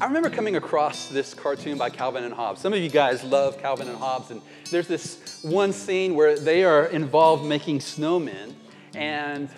I 0.00 0.06
remember 0.06 0.30
coming 0.30 0.56
across 0.56 1.08
this 1.08 1.34
cartoon 1.34 1.76
by 1.76 1.90
Calvin 1.90 2.24
and 2.24 2.32
Hobbes. 2.32 2.62
Some 2.62 2.72
of 2.72 2.78
you 2.78 2.88
guys 2.88 3.22
love 3.22 3.58
Calvin 3.58 3.86
and 3.86 3.98
Hobbes, 3.98 4.30
and 4.30 4.40
there's 4.70 4.88
this 4.88 5.40
one 5.42 5.74
scene 5.74 6.14
where 6.14 6.38
they 6.38 6.64
are 6.64 6.86
involved 6.86 7.44
making 7.44 7.80
snowmen, 7.80 8.54
and 8.94 9.50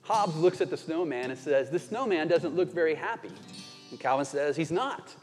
Hobbes 0.00 0.36
looks 0.36 0.62
at 0.62 0.70
the 0.70 0.76
snowman 0.78 1.30
and 1.30 1.38
says, 1.38 1.68
The 1.68 1.78
snowman 1.78 2.28
doesn't 2.28 2.56
look 2.56 2.72
very 2.72 2.94
happy. 2.94 3.28
And 3.90 4.00
Calvin 4.00 4.24
says, 4.24 4.56
He's 4.56 4.72
not. 4.72 5.14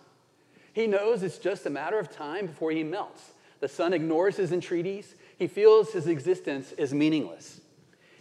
He 0.73 0.85
knows 0.85 1.23
it's 1.23 1.39
just 1.39 1.65
a 1.65 1.71
matter 1.71 1.97
of 1.97 2.11
time 2.11 2.45
before 2.45 2.69
he 2.69 2.83
melts. 2.83 3.31
The 3.61 3.67
sun 3.67 3.93
ignores 3.93 4.37
his 4.37 4.51
entreaties. 4.51 5.15
He 5.39 5.47
feels 5.47 5.91
his 5.91 6.05
existence 6.05 6.71
is 6.73 6.93
meaningless. 6.93 7.61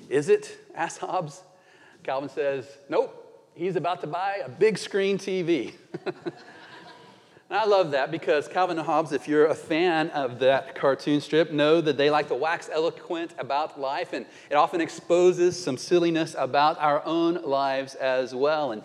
Is 0.08 0.30
it? 0.30 0.56
asks 0.74 1.00
Hobbes. 1.00 1.42
Calvin 2.02 2.30
says, 2.30 2.66
Nope. 2.88 3.19
He's 3.54 3.76
about 3.76 4.00
to 4.00 4.06
buy 4.06 4.40
a 4.44 4.48
big 4.48 4.78
screen 4.78 5.18
TV. 5.18 5.74
And 7.50 7.58
I 7.58 7.64
love 7.64 7.90
that 7.90 8.12
because 8.12 8.46
Calvin 8.46 8.78
and 8.78 8.86
Hobbes, 8.86 9.10
if 9.10 9.26
you're 9.26 9.46
a 9.46 9.56
fan 9.56 10.10
of 10.10 10.38
that 10.38 10.76
cartoon 10.76 11.20
strip, 11.20 11.50
know 11.50 11.80
that 11.80 11.96
they 11.96 12.08
like 12.08 12.28
to 12.28 12.36
wax 12.36 12.70
eloquent 12.72 13.34
about 13.38 13.78
life, 13.78 14.12
and 14.12 14.24
it 14.48 14.54
often 14.54 14.80
exposes 14.80 15.60
some 15.60 15.76
silliness 15.76 16.36
about 16.38 16.78
our 16.78 17.04
own 17.04 17.42
lives 17.42 17.96
as 17.96 18.36
well. 18.36 18.70
And 18.70 18.84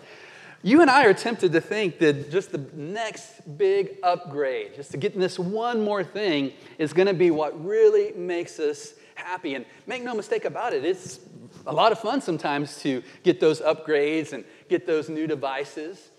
you 0.64 0.80
and 0.80 0.90
I 0.90 1.04
are 1.04 1.14
tempted 1.14 1.52
to 1.52 1.60
think 1.60 2.00
that 2.00 2.32
just 2.32 2.50
the 2.50 2.58
next 2.74 3.56
big 3.56 3.98
upgrade, 4.02 4.74
just 4.74 4.90
to 4.90 4.96
get 4.96 5.16
this 5.16 5.38
one 5.38 5.80
more 5.80 6.02
thing, 6.02 6.52
is 6.76 6.92
going 6.92 7.06
to 7.06 7.14
be 7.14 7.30
what 7.30 7.64
really 7.64 8.14
makes 8.14 8.58
us 8.58 8.94
happy. 9.14 9.54
And 9.54 9.64
make 9.86 10.02
no 10.02 10.12
mistake 10.12 10.44
about 10.44 10.72
it, 10.72 10.84
it's 10.84 11.20
a 11.66 11.72
lot 11.72 11.92
of 11.92 12.00
fun 12.00 12.20
sometimes 12.20 12.80
to 12.82 13.04
get 13.22 13.38
those 13.38 13.60
upgrades 13.60 14.32
and 14.32 14.44
get 14.68 14.86
those 14.86 15.08
new 15.08 15.26
devices. 15.26 16.10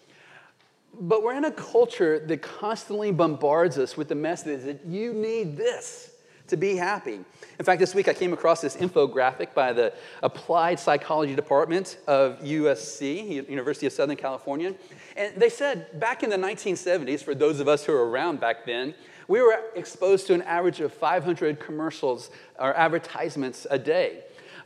But 1.00 1.23
we're 1.23 1.36
in 1.36 1.45
a 1.45 1.52
culture 1.52 2.20
that 2.20 2.42
constantly 2.42 3.12
bombards 3.12 3.78
us 3.78 3.95
with 3.95 4.08
the 4.08 4.16
message 4.16 4.64
that 4.64 4.86
you 4.86 5.14
need 5.14 5.58
this 5.58 6.12
to 6.48 6.58
be 6.58 6.75
happy. 6.75 7.20
In 7.59 7.66
fact, 7.66 7.80
this 7.80 7.94
week 7.94 8.08
I 8.08 8.14
came 8.14 8.34
across 8.34 8.62
this 8.62 8.78
infographic 8.78 9.53
by 9.53 9.73
the 9.73 9.94
Applied 10.23 10.80
Psychology 10.80 11.36
Department 11.36 11.98
of 12.08 12.40
USC, 12.40 13.50
University 13.50 13.86
of 13.86 13.94
Southern 13.94 14.16
California. 14.16 14.73
And 15.16 15.36
they 15.36 15.50
said 15.50 16.00
back 16.00 16.23
in 16.23 16.30
the 16.30 16.38
1970s, 16.38 17.22
for 17.22 17.36
those 17.36 17.59
of 17.59 17.68
us 17.68 17.84
who 17.84 17.92
were 17.92 18.09
around 18.09 18.40
back 18.40 18.66
then, 18.66 18.95
we 19.28 19.42
were 19.42 19.59
exposed 19.75 20.28
to 20.28 20.34
an 20.34 20.42
average 20.44 20.80
of 20.80 20.94
500 20.94 21.59
commercials 21.59 22.30
or 22.58 22.73
advertisements 22.75 23.68
a 23.70 23.78
day. 23.78 24.23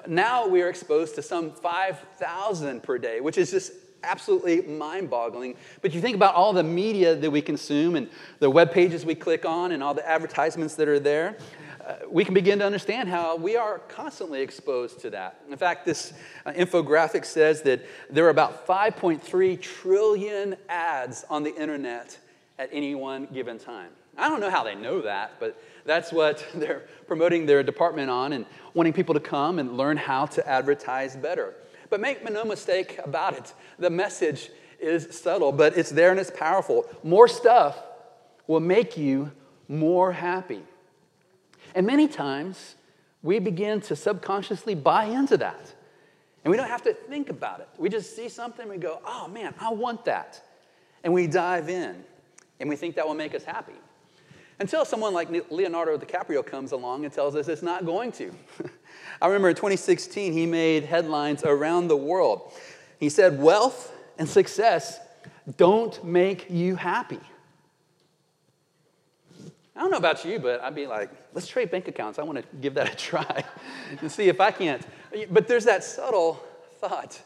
Now 0.08 0.48
we 0.48 0.62
are 0.62 0.70
exposed 0.70 1.16
to 1.16 1.22
some 1.22 1.52
5,000 1.52 2.84
per 2.84 2.98
day, 2.98 3.22
which 3.22 3.38
is 3.38 3.52
just 3.52 3.72
absolutely 4.04 4.62
mind 4.62 5.10
boggling. 5.10 5.56
But 5.82 5.94
you 5.94 6.02
think 6.02 6.16
about 6.16 6.36
all 6.36 6.54
the 6.54 6.64
media 6.64 7.16
that 7.16 7.30
we 7.30 7.42
consume 7.42 7.96
and 7.96 8.10
the 8.40 8.50
web 8.50 8.72
pages 8.72 9.06
we 9.06 9.16
click 9.16 9.46
on 9.46 9.72
and 9.72 9.84
all 9.84 9.94
the 9.94 10.08
advertisements 10.08 10.76
that 10.76 10.88
are 10.88 11.00
there. 11.00 11.38
Uh, 11.86 11.96
we 12.10 12.24
can 12.24 12.34
begin 12.34 12.60
to 12.60 12.66
understand 12.66 13.10
how 13.10 13.36
we 13.36 13.56
are 13.56 13.80
constantly 13.80 14.42
exposed 14.42 15.00
to 15.00 15.10
that. 15.10 15.42
In 15.50 15.58
fact, 15.58 15.86
this 15.86 16.14
uh, 16.46 16.52
infographic 16.52 17.26
says 17.26 17.64
that 17.64 17.82
there 18.10 18.26
are 18.26 18.30
about 18.30 18.68
5.3 18.68 19.60
trillion 19.62 20.56
ads 20.70 21.26
on 21.30 21.44
the 21.44 21.56
internet 21.56 22.18
at 22.60 22.70
any 22.72 22.94
one 22.94 23.28
given 23.34 23.58
time. 23.58 23.90
I 24.18 24.30
don't 24.30 24.42
know 24.42 24.52
how 24.52 24.64
they 24.64 24.76
know 24.76 25.02
that, 25.02 25.34
but 25.40 25.60
that's 25.86 26.12
what 26.12 26.46
they're 26.56 26.84
promoting 27.08 27.46
their 27.46 27.64
department 27.64 28.10
on 28.10 28.34
and 28.34 28.46
wanting 28.74 28.94
people 28.94 29.14
to 29.14 29.20
come 29.20 29.60
and 29.60 29.78
learn 29.78 29.98
how 29.98 30.26
to 30.28 30.48
advertise 30.48 31.16
better. 31.16 31.54
But 31.90 32.00
make 32.00 32.30
no 32.30 32.46
mistake 32.46 33.00
about 33.04 33.34
it, 33.38 33.54
the 33.78 33.90
message 33.90 34.50
is 34.80 35.20
subtle, 35.20 35.52
but 35.52 35.78
it's 35.78 35.90
there 35.90 36.12
and 36.12 36.20
it's 36.20 36.32
powerful. 36.32 36.86
More 37.04 37.28
stuff 37.28 37.78
will 38.48 38.60
make 38.60 38.98
you 38.98 39.32
more 39.68 40.12
happy. 40.12 40.62
And 41.76 41.86
many 41.86 42.08
times, 42.08 42.76
we 43.24 43.40
begin 43.40 43.82
to 43.82 43.96
subconsciously 43.96 44.76
buy 44.76 45.06
into 45.06 45.38
that. 45.38 45.74
And 46.44 46.52
we 46.52 46.58
don't 46.58 46.68
have 46.68 46.82
to 46.84 46.94
think 46.94 47.30
about 47.30 47.60
it. 47.60 47.70
We 47.78 47.88
just 47.90 48.16
see 48.16 48.28
something, 48.28 48.64
and 48.64 48.72
we 48.72 48.78
go, 48.78 49.00
oh 49.06 49.28
man, 49.28 49.54
I 49.60 49.72
want 49.72 50.06
that. 50.06 50.42
And 51.04 51.14
we 51.14 51.28
dive 51.28 51.70
in, 51.70 52.04
and 52.60 52.70
we 52.70 52.76
think 52.76 52.96
that 52.96 53.08
will 53.08 53.14
make 53.14 53.36
us 53.36 53.44
happy. 53.44 53.74
Until 54.62 54.86
someone 54.86 55.16
like 55.16 55.28
Leonardo 55.50 55.98
DiCaprio 55.98 56.46
comes 56.46 56.72
along 56.72 57.04
and 57.04 57.12
tells 57.12 57.36
us 57.36 57.48
it's 57.48 57.64
not 57.64 57.84
going 57.84 58.12
to. 58.12 58.32
I 59.22 59.26
remember 59.26 59.50
in 59.50 59.56
2016, 59.56 60.32
he 60.34 60.46
made 60.46 60.84
headlines 60.84 61.44
around 61.44 61.88
the 61.88 61.98
world. 61.98 62.54
He 63.00 63.10
said, 63.10 63.42
Wealth 63.42 63.92
and 64.20 64.30
success 64.30 65.00
don't 65.58 66.04
make 66.06 66.46
you 66.52 66.76
happy. 66.76 67.20
I 69.76 69.82
don't 69.82 69.90
know 69.90 69.98
about 69.98 70.24
you, 70.26 70.38
but 70.38 70.62
I'd 70.62 70.76
be 70.76 70.86
like, 70.86 71.10
let's 71.34 71.48
trade 71.48 71.72
bank 71.72 71.88
accounts. 71.88 72.20
I 72.20 72.22
want 72.22 72.38
to 72.38 72.58
give 72.58 72.76
that 72.76 72.94
a 72.94 72.96
try 73.10 73.44
and 74.00 74.12
see 74.12 74.30
if 74.30 74.40
I 74.40 74.52
can't. 74.52 74.86
But 75.32 75.48
there's 75.48 75.66
that 75.66 75.84
subtle 75.84 76.40
thought. 76.80 77.20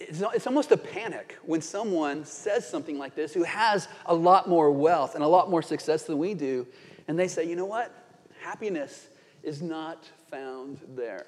It's 0.00 0.46
almost 0.46 0.72
a 0.72 0.78
panic 0.78 1.36
when 1.44 1.60
someone 1.60 2.24
says 2.24 2.66
something 2.66 2.98
like 2.98 3.14
this 3.14 3.34
who 3.34 3.42
has 3.42 3.86
a 4.06 4.14
lot 4.14 4.48
more 4.48 4.70
wealth 4.70 5.14
and 5.14 5.22
a 5.22 5.28
lot 5.28 5.50
more 5.50 5.62
success 5.62 6.04
than 6.04 6.18
we 6.18 6.32
do, 6.32 6.66
and 7.06 7.18
they 7.18 7.28
say, 7.28 7.44
you 7.44 7.54
know 7.54 7.66
what? 7.66 7.94
Happiness 8.40 9.08
is 9.42 9.60
not 9.60 10.08
found 10.30 10.80
there. 10.96 11.26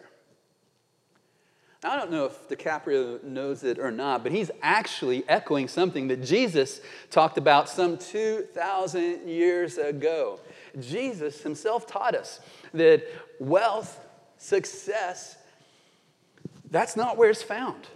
I 1.84 1.96
don't 1.96 2.12
know 2.12 2.26
if 2.26 2.48
DiCaprio 2.48 3.22
knows 3.24 3.64
it 3.64 3.78
or 3.80 3.90
not, 3.90 4.22
but 4.22 4.30
he's 4.30 4.52
actually 4.62 5.24
echoing 5.28 5.66
something 5.66 6.08
that 6.08 6.22
Jesus 6.22 6.80
talked 7.10 7.36
about 7.38 7.68
some 7.68 7.98
2,000 7.98 9.28
years 9.28 9.78
ago. 9.78 10.38
Jesus 10.78 11.42
himself 11.42 11.86
taught 11.86 12.14
us 12.14 12.40
that 12.72 13.04
wealth, 13.40 13.98
success, 14.38 15.36
that's 16.70 16.96
not 16.96 17.16
where 17.16 17.30
it's 17.30 17.42
found. 17.42 17.88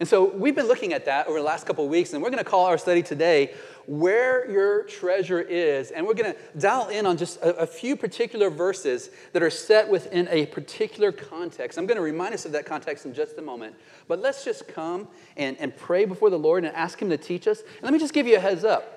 And 0.00 0.08
so 0.08 0.34
we've 0.34 0.54
been 0.54 0.66
looking 0.66 0.94
at 0.94 1.04
that 1.04 1.26
over 1.26 1.38
the 1.38 1.44
last 1.44 1.66
couple 1.66 1.84
of 1.84 1.90
weeks, 1.90 2.14
and 2.14 2.22
we're 2.22 2.30
going 2.30 2.42
to 2.42 2.50
call 2.50 2.64
our 2.64 2.78
study 2.78 3.02
today 3.02 3.52
Where 3.86 4.50
Your 4.50 4.84
Treasure 4.84 5.42
Is. 5.42 5.90
And 5.90 6.06
we're 6.06 6.14
going 6.14 6.32
to 6.32 6.38
dial 6.58 6.88
in 6.88 7.04
on 7.04 7.18
just 7.18 7.36
a, 7.42 7.54
a, 7.58 7.66
few 7.66 7.96
particular 7.96 8.48
verses 8.48 9.10
that 9.34 9.42
are 9.42 9.50
set 9.50 9.86
within 9.90 10.26
a 10.30 10.46
particular 10.46 11.12
context. 11.12 11.78
I'm 11.78 11.84
going 11.84 11.98
to 11.98 12.02
remind 12.02 12.32
us 12.32 12.46
of 12.46 12.52
that 12.52 12.64
context 12.64 13.04
in 13.04 13.12
just 13.12 13.36
a 13.36 13.42
moment. 13.42 13.76
But 14.08 14.20
let's 14.20 14.42
just 14.42 14.66
come 14.68 15.06
and, 15.36 15.54
and 15.58 15.76
pray 15.76 16.06
before 16.06 16.30
the 16.30 16.38
Lord 16.38 16.64
and 16.64 16.74
ask 16.74 17.00
Him 17.00 17.10
to 17.10 17.18
teach 17.18 17.46
us. 17.46 17.60
And 17.60 17.82
let 17.82 17.92
me 17.92 17.98
just 17.98 18.14
give 18.14 18.26
you 18.26 18.36
a 18.36 18.40
heads 18.40 18.64
up 18.64 18.96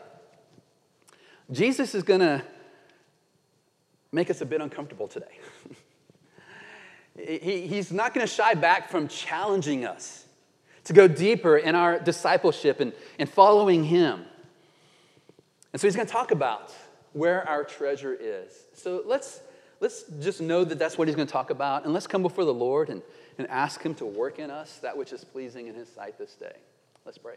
Jesus 1.52 1.94
is 1.94 2.04
going 2.04 2.22
to 2.22 2.42
make 4.14 4.30
us 4.30 4.40
a 4.40 4.46
bit 4.46 4.62
uncomfortable 4.62 5.10
today. 5.10 5.38
he, 7.18 7.68
he's 7.68 7.92
not 7.92 8.14
going 8.14 8.26
to 8.26 8.34
shy 8.34 8.54
back 8.54 8.90
from 8.90 9.10
challenging 9.10 9.86
us 9.86 10.23
to 10.86 10.94
go 10.94 11.08
deeper 11.08 11.58
in 11.58 11.76
our 11.76 12.00
discipleship 12.00 12.80
and, 12.80 12.94
and 13.20 13.30
following 13.30 13.84
Him. 13.84 14.26
And 15.72 15.82
so 15.82 15.88
He's 15.88 15.96
going 15.96 16.08
to 16.08 16.12
talk 16.14 16.32
about 16.32 16.74
where 17.14 17.48
our 17.48 17.64
treasure 17.64 18.16
is. 18.20 18.52
So 18.74 19.04
let's, 19.06 19.40
let's 19.80 20.04
just 20.22 20.42
know 20.42 20.64
that 20.64 20.80
that's 20.80 20.98
what 20.98 21.08
He's 21.08 21.16
going 21.16 21.28
to 21.28 21.32
talk 21.32 21.50
about, 21.50 21.86
and 21.86 21.94
let's 21.94 22.08
come 22.08 22.22
before 22.22 22.46
the 22.46 22.54
Lord 22.54 22.90
and, 22.90 23.02
and 23.38 23.48
ask 23.50 23.82
Him 23.82 23.96
to 23.96 24.06
work 24.06 24.40
in 24.40 24.50
us 24.50 24.80
that 24.80 24.98
which 24.98 25.14
is 25.14 25.24
pleasing 25.24 25.68
in 25.68 25.76
His 25.76 25.90
sight 25.90 26.18
this 26.18 26.34
day. 26.34 26.56
Let's 27.06 27.18
pray. 27.18 27.36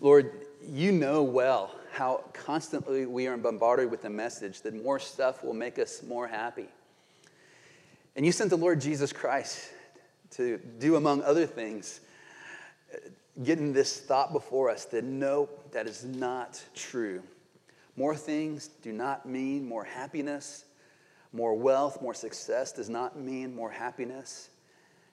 Lord, 0.00 0.32
you 0.68 0.90
know 0.90 1.22
well 1.22 1.74
how 1.92 2.24
constantly 2.32 3.06
we 3.06 3.28
are 3.28 3.36
bombarded 3.36 3.90
with 3.90 4.02
the 4.02 4.10
message 4.10 4.62
that 4.62 4.74
more 4.82 4.98
stuff 4.98 5.44
will 5.44 5.54
make 5.54 5.78
us 5.78 6.02
more 6.02 6.26
happy. 6.26 6.66
And 8.16 8.26
you 8.26 8.32
sent 8.32 8.50
the 8.50 8.56
Lord 8.56 8.80
Jesus 8.80 9.12
Christ 9.12 9.70
to 10.32 10.58
do, 10.78 10.96
among 10.96 11.22
other 11.22 11.46
things, 11.46 12.00
getting 13.42 13.72
this 13.72 14.00
thought 14.00 14.32
before 14.32 14.70
us 14.70 14.84
that 14.86 15.04
no, 15.04 15.48
that 15.72 15.86
is 15.86 16.04
not 16.04 16.62
true. 16.74 17.22
More 17.96 18.14
things 18.14 18.68
do 18.82 18.92
not 18.92 19.26
mean 19.26 19.66
more 19.66 19.84
happiness. 19.84 20.64
More 21.32 21.54
wealth, 21.54 22.02
more 22.02 22.14
success 22.14 22.72
does 22.72 22.88
not 22.88 23.18
mean 23.18 23.54
more 23.54 23.70
happiness. 23.70 24.50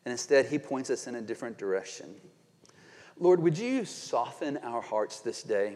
And 0.06 0.12
instead, 0.12 0.48
he 0.48 0.60
points 0.60 0.89
us 0.89 1.07
in 1.07 1.16
a 1.16 1.21
different 1.21 1.57
direction. 1.57 2.16
Lord, 3.18 3.42
would 3.42 3.57
you 3.57 3.86
soften 3.86 4.57
our 4.57 4.81
hearts 4.81 5.19
this 5.19 5.44
day 5.44 5.75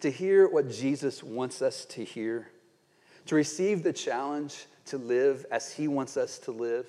to 0.00 0.10
hear 0.10 0.48
what 0.48 0.70
Jesus 0.70 1.22
wants 1.22 1.60
us 1.60 1.84
to 1.86 2.04
hear, 2.04 2.48
to 3.26 3.34
receive 3.34 3.82
the 3.82 3.92
challenge 3.92 4.66
to 4.86 4.96
live 4.98 5.44
as 5.50 5.72
he 5.72 5.86
wants 5.86 6.16
us 6.16 6.38
to 6.40 6.50
live? 6.50 6.86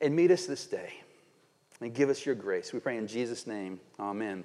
And 0.00 0.14
meet 0.14 0.30
us 0.30 0.46
this 0.46 0.66
day 0.66 0.92
and 1.80 1.94
give 1.94 2.08
us 2.08 2.24
your 2.24 2.34
grace. 2.34 2.72
We 2.72 2.80
pray 2.80 2.96
in 2.96 3.06
Jesus' 3.06 3.46
name. 3.46 3.80
Amen. 3.98 4.44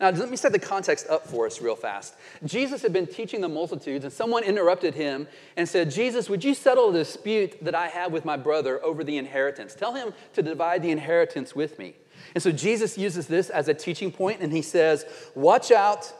Now, 0.00 0.10
let 0.10 0.30
me 0.30 0.36
set 0.36 0.52
the 0.52 0.58
context 0.58 1.06
up 1.08 1.26
for 1.26 1.46
us 1.46 1.60
real 1.60 1.76
fast. 1.76 2.14
Jesus 2.44 2.80
had 2.80 2.92
been 2.92 3.06
teaching 3.06 3.42
the 3.42 3.48
multitudes, 3.48 4.04
and 4.04 4.12
someone 4.12 4.44
interrupted 4.44 4.94
him 4.94 5.28
and 5.56 5.68
said, 5.68 5.90
Jesus, 5.90 6.28
would 6.30 6.42
you 6.42 6.54
settle 6.54 6.90
the 6.90 7.00
dispute 7.00 7.62
that 7.62 7.74
I 7.74 7.88
have 7.88 8.10
with 8.10 8.24
my 8.24 8.38
brother 8.38 8.82
over 8.82 9.04
the 9.04 9.18
inheritance? 9.18 9.74
Tell 9.74 9.92
him 9.92 10.14
to 10.32 10.42
divide 10.42 10.82
the 10.82 10.90
inheritance 10.90 11.54
with 11.54 11.78
me. 11.78 11.96
And 12.34 12.42
so 12.42 12.50
Jesus 12.50 12.96
uses 12.96 13.26
this 13.26 13.50
as 13.50 13.68
a 13.68 13.74
teaching 13.74 14.10
point, 14.10 14.40
and 14.40 14.52
he 14.52 14.62
says, 14.62 15.04
Watch 15.34 15.70
out, 15.70 16.12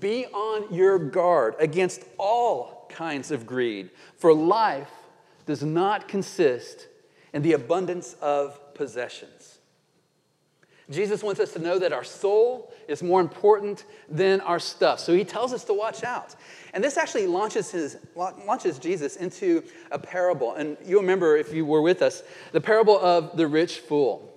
be 0.00 0.26
on 0.26 0.72
your 0.74 0.98
guard 0.98 1.54
against 1.60 2.02
all 2.18 2.86
kinds 2.88 3.30
of 3.30 3.46
greed, 3.46 3.90
for 4.16 4.32
life 4.34 4.90
does 5.46 5.62
not 5.62 6.08
consist 6.08 6.88
in 7.32 7.42
the 7.42 7.52
abundance 7.52 8.14
of 8.20 8.74
possessions. 8.74 9.58
Jesus 10.90 11.22
wants 11.22 11.40
us 11.40 11.52
to 11.52 11.58
know 11.58 11.78
that 11.78 11.92
our 11.92 12.04
soul 12.04 12.72
is 12.88 13.02
more 13.02 13.20
important 13.20 13.84
than 14.08 14.40
our 14.42 14.58
stuff. 14.58 15.00
So 15.00 15.14
he 15.14 15.24
tells 15.24 15.52
us 15.52 15.64
to 15.64 15.74
watch 15.74 16.04
out. 16.04 16.34
And 16.74 16.82
this 16.82 16.96
actually 16.96 17.26
launches, 17.26 17.70
his, 17.70 17.96
launches 18.14 18.78
Jesus 18.78 19.16
into 19.16 19.62
a 19.90 19.98
parable. 19.98 20.54
And 20.54 20.76
you 20.84 20.98
remember, 20.98 21.36
if 21.36 21.54
you 21.54 21.64
were 21.64 21.82
with 21.82 22.02
us, 22.02 22.22
the 22.52 22.60
parable 22.60 22.98
of 22.98 23.36
the 23.36 23.46
rich 23.46 23.78
fool. 23.78 24.28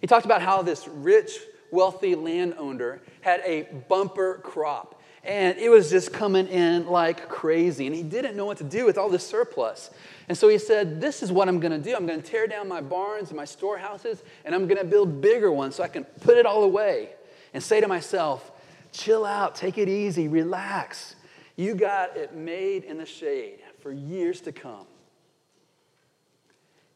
He 0.00 0.06
talked 0.06 0.24
about 0.24 0.40
how 0.40 0.62
this 0.62 0.86
rich, 0.88 1.32
wealthy 1.70 2.14
landowner 2.14 3.02
had 3.20 3.42
a 3.44 3.62
bumper 3.88 4.40
crop. 4.42 4.97
And 5.28 5.58
it 5.58 5.68
was 5.68 5.90
just 5.90 6.10
coming 6.10 6.48
in 6.48 6.86
like 6.86 7.28
crazy. 7.28 7.86
And 7.86 7.94
he 7.94 8.02
didn't 8.02 8.34
know 8.34 8.46
what 8.46 8.56
to 8.58 8.64
do 8.64 8.86
with 8.86 8.96
all 8.96 9.10
this 9.10 9.26
surplus. 9.26 9.90
And 10.26 10.36
so 10.36 10.48
he 10.48 10.56
said, 10.56 11.02
This 11.02 11.22
is 11.22 11.30
what 11.30 11.48
I'm 11.48 11.60
going 11.60 11.72
to 11.72 11.78
do. 11.78 11.94
I'm 11.94 12.06
going 12.06 12.22
to 12.22 12.26
tear 12.26 12.46
down 12.46 12.66
my 12.66 12.80
barns 12.80 13.28
and 13.28 13.36
my 13.36 13.44
storehouses, 13.44 14.22
and 14.46 14.54
I'm 14.54 14.66
going 14.66 14.78
to 14.78 14.86
build 14.86 15.20
bigger 15.20 15.52
ones 15.52 15.74
so 15.74 15.82
I 15.82 15.88
can 15.88 16.04
put 16.04 16.38
it 16.38 16.46
all 16.46 16.64
away 16.64 17.10
and 17.52 17.62
say 17.62 17.78
to 17.82 17.86
myself, 17.86 18.50
Chill 18.90 19.26
out, 19.26 19.54
take 19.54 19.76
it 19.76 19.86
easy, 19.86 20.28
relax. 20.28 21.14
You 21.56 21.74
got 21.74 22.16
it 22.16 22.34
made 22.34 22.84
in 22.84 22.96
the 22.96 23.04
shade 23.04 23.58
for 23.80 23.92
years 23.92 24.40
to 24.42 24.52
come. 24.52 24.86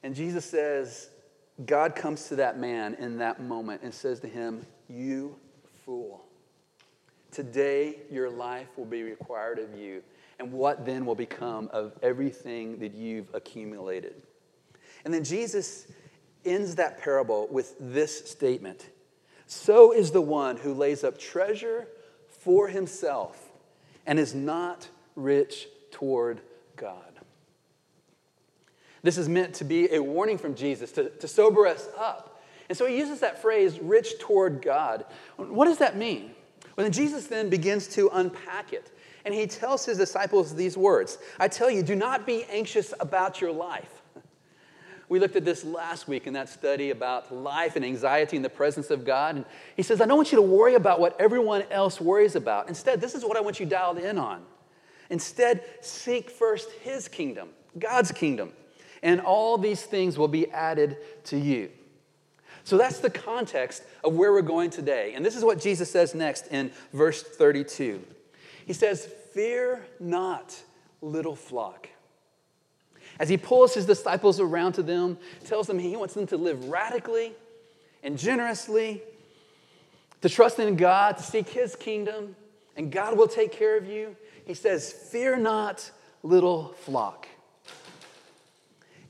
And 0.02 0.14
Jesus 0.14 0.46
says, 0.46 1.10
God 1.66 1.94
comes 1.94 2.28
to 2.28 2.36
that 2.36 2.58
man 2.58 2.94
in 2.94 3.18
that 3.18 3.42
moment 3.42 3.82
and 3.82 3.92
says 3.92 4.20
to 4.20 4.26
him, 4.26 4.64
You 4.88 5.36
fool. 5.84 6.21
Today, 7.32 7.96
your 8.10 8.28
life 8.28 8.68
will 8.76 8.84
be 8.84 9.02
required 9.02 9.58
of 9.58 9.74
you. 9.76 10.02
And 10.38 10.52
what 10.52 10.84
then 10.84 11.06
will 11.06 11.14
become 11.14 11.70
of 11.72 11.92
everything 12.02 12.78
that 12.80 12.94
you've 12.94 13.34
accumulated? 13.34 14.14
And 15.04 15.12
then 15.12 15.24
Jesus 15.24 15.86
ends 16.44 16.76
that 16.76 17.00
parable 17.00 17.48
with 17.50 17.74
this 17.80 18.30
statement 18.30 18.86
So 19.46 19.92
is 19.92 20.10
the 20.10 20.20
one 20.20 20.56
who 20.56 20.74
lays 20.74 21.04
up 21.04 21.18
treasure 21.18 21.88
for 22.28 22.68
himself 22.68 23.50
and 24.06 24.18
is 24.18 24.34
not 24.34 24.88
rich 25.16 25.68
toward 25.90 26.40
God. 26.76 27.12
This 29.02 29.18
is 29.18 29.28
meant 29.28 29.54
to 29.54 29.64
be 29.64 29.92
a 29.92 30.02
warning 30.02 30.38
from 30.38 30.54
Jesus 30.54 30.92
to, 30.92 31.08
to 31.08 31.28
sober 31.28 31.66
us 31.66 31.88
up. 31.98 32.42
And 32.68 32.78
so 32.78 32.86
he 32.86 32.96
uses 32.96 33.20
that 33.20 33.42
phrase, 33.42 33.78
rich 33.80 34.18
toward 34.20 34.62
God. 34.62 35.04
What 35.36 35.66
does 35.66 35.78
that 35.78 35.96
mean? 35.96 36.34
Well, 36.76 36.84
then 36.84 36.92
Jesus 36.92 37.26
then 37.26 37.50
begins 37.50 37.86
to 37.88 38.08
unpack 38.12 38.72
it. 38.72 38.90
And 39.24 39.32
he 39.32 39.46
tells 39.46 39.84
his 39.84 39.98
disciples 39.98 40.54
these 40.54 40.76
words 40.76 41.18
I 41.38 41.48
tell 41.48 41.70
you, 41.70 41.82
do 41.82 41.94
not 41.94 42.26
be 42.26 42.44
anxious 42.44 42.92
about 43.00 43.40
your 43.40 43.52
life. 43.52 44.02
We 45.08 45.18
looked 45.18 45.36
at 45.36 45.44
this 45.44 45.62
last 45.62 46.08
week 46.08 46.26
in 46.26 46.32
that 46.32 46.48
study 46.48 46.88
about 46.88 47.34
life 47.34 47.76
and 47.76 47.84
anxiety 47.84 48.34
in 48.34 48.42
the 48.42 48.48
presence 48.48 48.90
of 48.90 49.04
God. 49.04 49.36
And 49.36 49.44
he 49.76 49.82
says, 49.82 50.00
I 50.00 50.06
don't 50.06 50.16
want 50.16 50.32
you 50.32 50.36
to 50.36 50.42
worry 50.42 50.74
about 50.74 51.00
what 51.00 51.20
everyone 51.20 51.64
else 51.70 52.00
worries 52.00 52.34
about. 52.34 52.68
Instead, 52.68 53.02
this 53.02 53.14
is 53.14 53.22
what 53.22 53.36
I 53.36 53.42
want 53.42 53.60
you 53.60 53.66
dialed 53.66 53.98
in 53.98 54.16
on. 54.16 54.42
Instead, 55.10 55.62
seek 55.82 56.30
first 56.30 56.70
his 56.80 57.08
kingdom, 57.08 57.50
God's 57.78 58.10
kingdom, 58.10 58.54
and 59.02 59.20
all 59.20 59.58
these 59.58 59.82
things 59.82 60.16
will 60.16 60.28
be 60.28 60.50
added 60.50 60.96
to 61.24 61.36
you. 61.36 61.68
So 62.64 62.78
that's 62.78 62.98
the 62.98 63.10
context 63.10 63.82
of 64.04 64.14
where 64.14 64.32
we're 64.32 64.42
going 64.42 64.70
today. 64.70 65.14
And 65.14 65.24
this 65.24 65.36
is 65.36 65.44
what 65.44 65.60
Jesus 65.60 65.90
says 65.90 66.14
next 66.14 66.46
in 66.48 66.70
verse 66.92 67.22
32. 67.22 68.02
He 68.66 68.72
says, 68.72 69.06
Fear 69.32 69.84
not, 69.98 70.60
little 71.00 71.34
flock. 71.34 71.88
As 73.18 73.28
he 73.28 73.36
pulls 73.36 73.74
his 73.74 73.86
disciples 73.86 74.40
around 74.40 74.72
to 74.74 74.82
them, 74.82 75.18
tells 75.44 75.66
them 75.66 75.78
he 75.78 75.96
wants 75.96 76.14
them 76.14 76.26
to 76.28 76.36
live 76.36 76.68
radically 76.68 77.32
and 78.02 78.18
generously, 78.18 79.02
to 80.20 80.28
trust 80.28 80.58
in 80.58 80.76
God, 80.76 81.16
to 81.18 81.22
seek 81.22 81.48
his 81.48 81.76
kingdom, 81.76 82.36
and 82.76 82.90
God 82.90 83.16
will 83.16 83.28
take 83.28 83.52
care 83.52 83.76
of 83.76 83.86
you. 83.86 84.16
He 84.46 84.54
says, 84.54 84.92
Fear 84.92 85.38
not, 85.38 85.90
little 86.22 86.74
flock. 86.84 87.28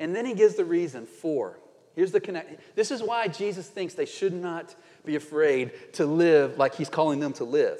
And 0.00 0.16
then 0.16 0.26
he 0.26 0.34
gives 0.34 0.56
the 0.56 0.64
reason 0.64 1.06
for. 1.06 1.58
Here's 1.94 2.12
the 2.12 2.20
connect. 2.20 2.76
This 2.76 2.90
is 2.90 3.02
why 3.02 3.28
Jesus 3.28 3.68
thinks 3.68 3.94
they 3.94 4.06
should 4.06 4.32
not 4.32 4.74
be 5.04 5.16
afraid 5.16 5.72
to 5.94 6.06
live 6.06 6.58
like 6.58 6.74
he's 6.74 6.88
calling 6.88 7.20
them 7.20 7.32
to 7.34 7.44
live. 7.44 7.78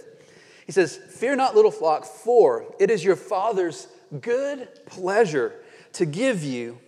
He 0.67 0.73
says, 0.73 0.97
Fear 0.97 1.37
not, 1.37 1.55
little 1.55 1.71
flock, 1.71 2.05
for 2.05 2.75
it 2.79 2.91
is 2.91 3.03
your 3.03 3.17
Father's 3.17 3.89
good 4.21 4.69
pleasure 4.87 5.55
to 5.95 6.07
give 6.07 6.43
you. 6.43 6.79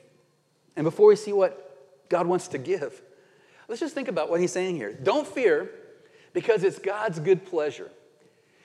And 0.76 0.85
before 0.85 1.09
we 1.09 1.17
see 1.17 1.32
what 1.32 2.09
God 2.09 2.26
wants 2.26 2.49
to 2.49 2.59
give, 2.59 3.00
let's 3.69 3.81
just 3.81 3.94
think 3.94 4.09
about 4.09 4.31
what 4.31 4.41
he's 4.41 4.53
saying 4.53 4.77
here. 4.77 4.93
Don't 4.93 5.27
fear 5.27 5.70
because 6.32 6.65
it's 6.65 6.79
God's 6.79 7.20
good 7.20 7.47
pleasure. 7.47 7.91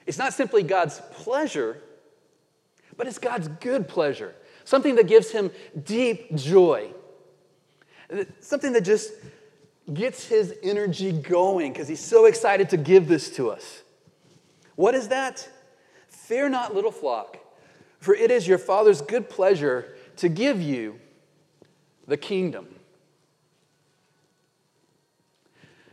It's 0.06 0.18
not 0.18 0.34
simply 0.34 0.64
God's 0.64 1.00
pleasure, 1.12 1.82
but 2.98 3.08
it's 3.08 3.20
God's 3.20 3.48
good 3.48 3.88
pleasure, 3.88 4.36
something 4.66 4.96
that 4.96 5.08
gives 5.08 5.32
him 5.32 5.52
deep 5.84 6.36
joy. 6.36 6.92
Something 8.40 8.74
that 8.74 8.82
just 8.82 9.12
gets 9.94 10.26
his 10.26 10.54
energy 10.64 11.12
going 11.12 11.74
because 11.74 11.88
he's 11.88 12.04
so 12.04 12.26
excited 12.26 12.70
to 12.70 12.78
give 12.78 13.08
this 13.08 13.30
to 13.36 13.50
us. 13.50 13.84
What 14.76 14.96
is 14.96 15.10
that? 15.10 15.48
Fear 16.08 16.50
not, 16.50 16.76
little 16.76 16.92
flock, 16.92 17.38
for 18.00 18.14
it 18.16 18.32
is 18.32 18.48
your 18.48 18.58
Father's 18.58 19.02
good 19.02 19.30
pleasure 19.30 19.96
to 20.18 20.30
give 20.30 20.62
you 20.62 21.00
the 22.08 22.18
kingdom. 22.18 22.68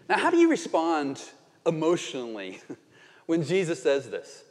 Now, 0.08 0.18
how 0.18 0.30
do 0.30 0.36
you 0.36 0.48
respond 0.48 1.22
emotionally 1.66 2.60
when 3.26 3.42
Jesus 3.42 3.82
says 3.82 4.08
this? 4.08 4.44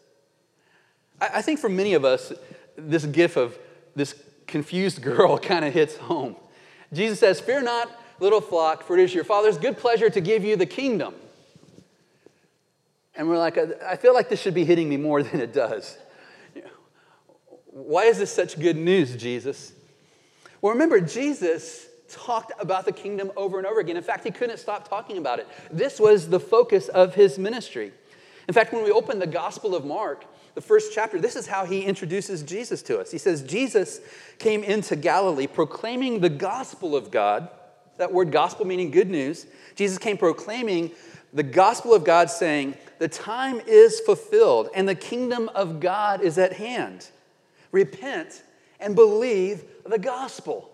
I 1.19 1.41
think 1.41 1.59
for 1.59 1.69
many 1.69 1.93
of 1.93 2.03
us, 2.03 2.33
this 2.75 3.05
gif 3.05 3.37
of 3.37 3.57
this 3.95 4.21
confused 4.47 5.01
girl 5.01 5.37
kind 5.37 5.63
of 5.63 5.73
hits 5.73 5.95
home. 5.95 6.35
Jesus 6.93 7.19
says, 7.19 7.39
Fear 7.39 7.63
not, 7.63 7.89
little 8.19 8.41
flock, 8.41 8.83
for 8.83 8.97
it 8.97 9.03
is 9.03 9.13
your 9.13 9.23
Father's 9.23 9.57
good 9.57 9.77
pleasure 9.77 10.09
to 10.09 10.21
give 10.21 10.43
you 10.43 10.55
the 10.55 10.65
kingdom. 10.65 11.13
And 13.15 13.29
we're 13.29 13.37
like, 13.37 13.57
I 13.57 13.95
feel 13.95 14.13
like 14.13 14.29
this 14.29 14.41
should 14.41 14.53
be 14.53 14.65
hitting 14.65 14.89
me 14.89 14.97
more 14.97 15.23
than 15.23 15.41
it 15.41 15.53
does. 15.53 15.97
Why 17.67 18.05
is 18.05 18.17
this 18.17 18.31
such 18.31 18.59
good 18.59 18.77
news, 18.77 19.15
Jesus? 19.15 19.73
Well, 20.61 20.73
remember, 20.73 21.01
Jesus 21.01 21.87
talked 22.09 22.53
about 22.59 22.85
the 22.85 22.91
kingdom 22.91 23.31
over 23.35 23.57
and 23.57 23.67
over 23.67 23.79
again. 23.79 23.97
In 23.97 24.03
fact, 24.03 24.23
he 24.23 24.31
couldn't 24.31 24.57
stop 24.57 24.87
talking 24.87 25.17
about 25.17 25.39
it. 25.39 25.47
This 25.71 25.99
was 25.99 26.29
the 26.29 26.39
focus 26.39 26.87
of 26.87 27.15
his 27.15 27.37
ministry. 27.37 27.91
In 28.47 28.53
fact, 28.53 28.71
when 28.73 28.83
we 28.83 28.91
open 28.91 29.19
the 29.19 29.27
Gospel 29.27 29.75
of 29.75 29.85
Mark, 29.85 30.25
the 30.55 30.61
first 30.61 30.93
chapter, 30.93 31.19
this 31.19 31.35
is 31.35 31.47
how 31.47 31.65
he 31.65 31.81
introduces 31.81 32.41
Jesus 32.41 32.81
to 32.83 32.99
us. 32.99 33.11
He 33.11 33.17
says, 33.17 33.43
Jesus 33.43 33.99
came 34.39 34.63
into 34.63 34.95
Galilee 34.95 35.47
proclaiming 35.47 36.21
the 36.21 36.29
gospel 36.29 36.95
of 36.95 37.11
God. 37.11 37.49
That 37.97 38.13
word 38.13 38.31
gospel 38.31 38.65
meaning 38.65 38.89
good 38.89 39.09
news. 39.09 39.45
Jesus 39.75 39.97
came 39.97 40.17
proclaiming 40.17 40.91
the 41.33 41.43
gospel 41.43 41.93
of 41.93 42.05
God, 42.05 42.29
saying, 42.29 42.75
The 42.99 43.09
time 43.09 43.61
is 43.67 43.99
fulfilled 43.99 44.69
and 44.73 44.87
the 44.87 44.95
kingdom 44.95 45.49
of 45.49 45.81
God 45.81 46.21
is 46.21 46.37
at 46.37 46.53
hand. 46.53 47.09
Repent 47.73 48.41
and 48.79 48.95
believe 48.95 49.65
the 49.85 49.99
gospel. 49.99 50.69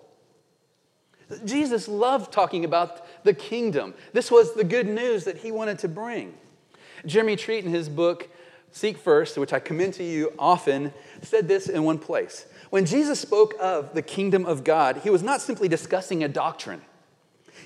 Jesus 1.44 1.88
loved 1.88 2.32
talking 2.32 2.66
about 2.66 3.24
the 3.24 3.34
kingdom. 3.34 3.96
This 4.14 4.30
was 4.30 4.54
the 4.54 4.64
good 4.64 4.88
news 4.88 5.24
that 5.24 5.38
he 5.38 5.52
wanted 5.52 5.80
to 5.80 5.88
bring. 5.88 6.36
Jeremy 7.06 7.36
Treat, 7.36 7.66
in 7.66 7.72
his 7.72 7.90
book, 7.90 8.30
Seek 8.72 8.98
First, 8.98 9.38
which 9.38 9.54
I 9.54 9.60
commend 9.60 9.94
to 9.96 10.04
you 10.04 10.34
often, 10.40 10.94
said 11.22 11.48
this 11.48 11.68
in 11.68 11.84
one 11.84 12.00
place. 12.00 12.46
When 12.70 12.86
Jesus 12.86 13.20
spoke 13.20 13.54
of 13.60 13.94
the 13.94 14.02
kingdom 14.02 14.46
of 14.46 14.64
God, 14.64 14.98
he 14.98 15.10
was 15.10 15.22
not 15.22 15.42
simply 15.42 15.68
discussing 15.68 16.24
a 16.24 16.30
doctrine. 16.30 16.82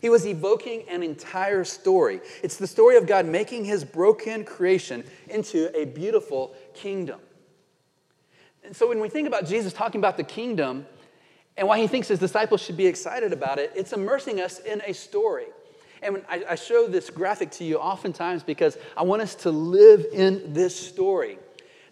He 0.01 0.09
was 0.09 0.25
evoking 0.25 0.83
an 0.89 1.03
entire 1.03 1.63
story. 1.63 2.21
It's 2.43 2.57
the 2.57 2.67
story 2.67 2.97
of 2.97 3.07
God 3.07 3.25
making 3.25 3.65
his 3.65 3.83
broken 3.83 4.43
creation 4.43 5.03
into 5.29 5.75
a 5.79 5.85
beautiful 5.85 6.55
kingdom. 6.74 7.19
And 8.63 8.75
so 8.75 8.89
when 8.89 9.00
we 9.00 9.09
think 9.09 9.27
about 9.27 9.45
Jesus 9.45 9.74
talking 9.74 10.01
about 10.01 10.17
the 10.17 10.24
kingdom 10.24 10.88
and 11.55 11.67
why 11.67 11.79
he 11.79 11.88
thinks 11.88 12.07
his 12.07 12.19
disciples 12.19 12.62
should 12.62 12.77
be 12.77 12.88
excited 12.88 13.31
about 13.31 13.59
it, 13.59 13.71
it's 13.75 13.93
immersing 13.93 14.41
us 14.41 14.59
in 14.59 14.81
a 14.85 14.93
story. 14.93 15.45
And 16.01 16.23
I, 16.29 16.43
I 16.51 16.55
show 16.55 16.87
this 16.87 17.09
graphic 17.09 17.51
to 17.51 17.63
you 17.63 17.77
oftentimes 17.77 18.43
because 18.43 18.77
I 18.95 19.03
want 19.03 19.21
us 19.21 19.35
to 19.35 19.51
live 19.51 20.05
in 20.13 20.53
this 20.53 20.75
story. 20.77 21.37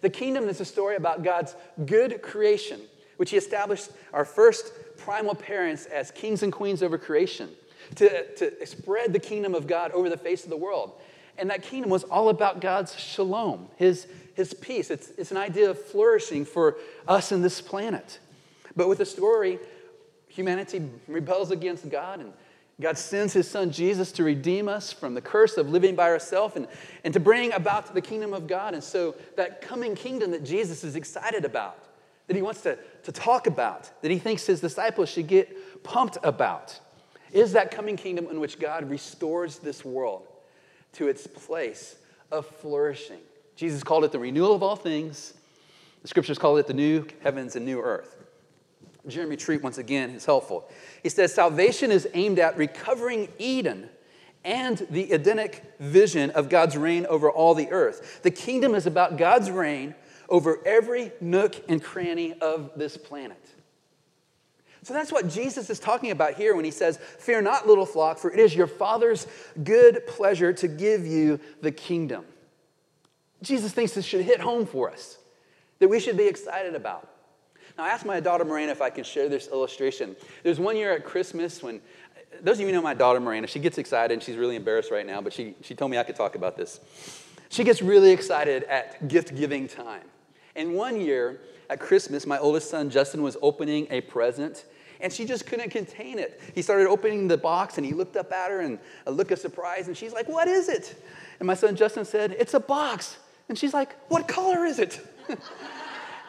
The 0.02 0.10
kingdom 0.10 0.48
is 0.48 0.60
a 0.60 0.64
story 0.64 0.96
about 0.96 1.22
God's 1.22 1.56
good 1.86 2.22
creation, 2.22 2.80
which 3.16 3.30
He 3.30 3.36
established 3.36 3.90
our 4.12 4.24
first 4.24 4.72
primal 4.98 5.34
parents 5.34 5.86
as 5.86 6.10
kings 6.10 6.42
and 6.42 6.52
queens 6.52 6.82
over 6.82 6.98
creation. 6.98 7.50
to, 7.96 8.34
to 8.34 8.66
spread 8.66 9.12
the 9.12 9.18
kingdom 9.18 9.54
of 9.54 9.66
God 9.66 9.92
over 9.92 10.08
the 10.08 10.16
face 10.16 10.44
of 10.44 10.50
the 10.50 10.56
world. 10.56 10.92
And 11.36 11.50
that 11.50 11.62
kingdom 11.62 11.90
was 11.90 12.04
all 12.04 12.28
about 12.28 12.60
God's 12.60 12.98
shalom, 12.98 13.68
his, 13.76 14.06
his 14.34 14.54
peace. 14.54 14.90
It's, 14.90 15.10
it's 15.18 15.30
an 15.30 15.36
idea 15.36 15.70
of 15.70 15.82
flourishing 15.82 16.44
for 16.44 16.76
us 17.08 17.32
in 17.32 17.42
this 17.42 17.60
planet. 17.60 18.18
But 18.76 18.88
with 18.88 18.98
the 18.98 19.06
story, 19.06 19.58
humanity 20.28 20.88
rebels 21.08 21.50
against 21.50 21.88
God, 21.88 22.20
and 22.20 22.32
God 22.80 22.98
sends 22.98 23.32
his 23.32 23.48
son 23.48 23.70
Jesus 23.70 24.10
to 24.12 24.24
redeem 24.24 24.68
us 24.68 24.92
from 24.92 25.14
the 25.14 25.20
curse 25.20 25.56
of 25.56 25.70
living 25.70 25.94
by 25.94 26.08
ourselves 26.08 26.56
and, 26.56 26.66
and 27.04 27.14
to 27.14 27.20
bring 27.20 27.52
about 27.52 27.94
the 27.94 28.00
kingdom 28.00 28.34
of 28.34 28.46
God. 28.48 28.74
And 28.74 28.82
so, 28.82 29.14
that 29.36 29.60
coming 29.60 29.94
kingdom 29.94 30.32
that 30.32 30.44
Jesus 30.44 30.82
is 30.82 30.96
excited 30.96 31.44
about, 31.44 31.78
that 32.26 32.34
he 32.34 32.42
wants 32.42 32.62
to, 32.62 32.76
to 33.04 33.12
talk 33.12 33.46
about, 33.46 33.90
that 34.02 34.10
he 34.10 34.18
thinks 34.18 34.44
his 34.44 34.60
disciples 34.60 35.08
should 35.08 35.28
get 35.28 35.84
pumped 35.84 36.18
about, 36.24 36.78
is 37.32 37.52
that 37.52 37.70
coming 37.70 37.96
kingdom 37.96 38.26
in 38.28 38.40
which 38.40 38.58
God 38.58 38.90
restores 38.90 39.58
this 39.58 39.84
world 39.84 40.26
to 40.94 41.08
its 41.08 41.26
place 41.26 41.96
of 42.32 42.46
flourishing. 42.46 43.20
Jesus 43.54 43.84
called 43.84 44.04
it 44.04 44.10
the 44.10 44.18
renewal 44.18 44.52
of 44.52 44.62
all 44.62 44.76
things. 44.76 45.34
The 46.02 46.08
scriptures 46.08 46.38
call 46.38 46.56
it 46.56 46.66
the 46.66 46.74
new 46.74 47.06
heavens 47.22 47.54
and 47.54 47.64
new 47.64 47.80
earth. 47.80 48.13
Jeremy 49.06 49.36
Treat, 49.36 49.62
once 49.62 49.78
again, 49.78 50.10
is 50.10 50.24
helpful. 50.24 50.68
He 51.02 51.08
says, 51.08 51.34
Salvation 51.34 51.90
is 51.90 52.08
aimed 52.14 52.38
at 52.38 52.56
recovering 52.56 53.28
Eden 53.38 53.90
and 54.44 54.86
the 54.90 55.12
Edenic 55.12 55.62
vision 55.80 56.30
of 56.30 56.48
God's 56.48 56.76
reign 56.76 57.06
over 57.06 57.30
all 57.30 57.54
the 57.54 57.70
earth. 57.70 58.22
The 58.22 58.30
kingdom 58.30 58.74
is 58.74 58.86
about 58.86 59.16
God's 59.16 59.50
reign 59.50 59.94
over 60.28 60.58
every 60.66 61.12
nook 61.20 61.54
and 61.68 61.82
cranny 61.82 62.34
of 62.40 62.70
this 62.76 62.96
planet. 62.96 63.40
So 64.82 64.92
that's 64.92 65.10
what 65.10 65.28
Jesus 65.28 65.70
is 65.70 65.78
talking 65.78 66.10
about 66.10 66.34
here 66.34 66.54
when 66.54 66.64
he 66.64 66.70
says, 66.70 66.98
Fear 66.98 67.42
not, 67.42 67.66
little 67.66 67.86
flock, 67.86 68.18
for 68.18 68.30
it 68.30 68.38
is 68.38 68.54
your 68.54 68.66
Father's 68.66 69.26
good 69.62 70.06
pleasure 70.06 70.52
to 70.52 70.68
give 70.68 71.06
you 71.06 71.40
the 71.62 71.72
kingdom. 71.72 72.26
Jesus 73.40 73.72
thinks 73.72 73.92
this 73.92 74.04
should 74.04 74.24
hit 74.24 74.40
home 74.40 74.66
for 74.66 74.90
us, 74.90 75.18
that 75.78 75.88
we 75.88 76.00
should 76.00 76.18
be 76.18 76.26
excited 76.26 76.74
about. 76.74 77.13
Now, 77.76 77.84
I 77.84 77.88
asked 77.88 78.06
my 78.06 78.20
daughter 78.20 78.44
Miranda 78.44 78.72
if 78.72 78.80
I 78.80 78.90
could 78.90 79.06
share 79.06 79.28
this 79.28 79.48
illustration. 79.48 80.14
There's 80.42 80.60
one 80.60 80.76
year 80.76 80.92
at 80.92 81.04
Christmas 81.04 81.62
when, 81.62 81.80
those 82.40 82.60
of 82.60 82.66
you 82.66 82.72
know 82.72 82.82
my 82.82 82.94
daughter 82.94 83.20
Miranda, 83.20 83.48
she 83.48 83.58
gets 83.58 83.78
excited 83.78 84.12
and 84.14 84.22
she's 84.22 84.36
really 84.36 84.56
embarrassed 84.56 84.90
right 84.90 85.06
now, 85.06 85.20
but 85.20 85.32
she, 85.32 85.54
she 85.62 85.74
told 85.74 85.90
me 85.90 85.98
I 85.98 86.04
could 86.04 86.16
talk 86.16 86.36
about 86.36 86.56
this. 86.56 86.80
She 87.48 87.64
gets 87.64 87.82
really 87.82 88.10
excited 88.10 88.64
at 88.64 89.08
gift 89.08 89.34
giving 89.34 89.68
time. 89.68 90.04
And 90.56 90.74
one 90.74 91.00
year 91.00 91.40
at 91.68 91.80
Christmas, 91.80 92.26
my 92.26 92.38
oldest 92.38 92.70
son 92.70 92.90
Justin 92.90 93.22
was 93.22 93.36
opening 93.42 93.88
a 93.90 94.00
present 94.02 94.64
and 95.00 95.12
she 95.12 95.24
just 95.24 95.46
couldn't 95.46 95.70
contain 95.70 96.18
it. 96.18 96.40
He 96.54 96.62
started 96.62 96.86
opening 96.86 97.28
the 97.28 97.36
box 97.36 97.76
and 97.76 97.86
he 97.86 97.92
looked 97.92 98.16
up 98.16 98.32
at 98.32 98.50
her 98.50 98.60
and 98.60 98.78
a 99.06 99.10
look 99.10 99.32
of 99.32 99.38
surprise 99.38 99.88
and 99.88 99.96
she's 99.96 100.12
like, 100.12 100.28
What 100.28 100.48
is 100.48 100.68
it? 100.68 101.02
And 101.40 101.46
my 101.46 101.54
son 101.54 101.76
Justin 101.76 102.04
said, 102.04 102.36
It's 102.38 102.54
a 102.54 102.60
box. 102.60 103.18
And 103.48 103.58
she's 103.58 103.74
like, 103.74 103.94
What 104.08 104.28
color 104.28 104.64
is 104.64 104.78
it? 104.78 105.00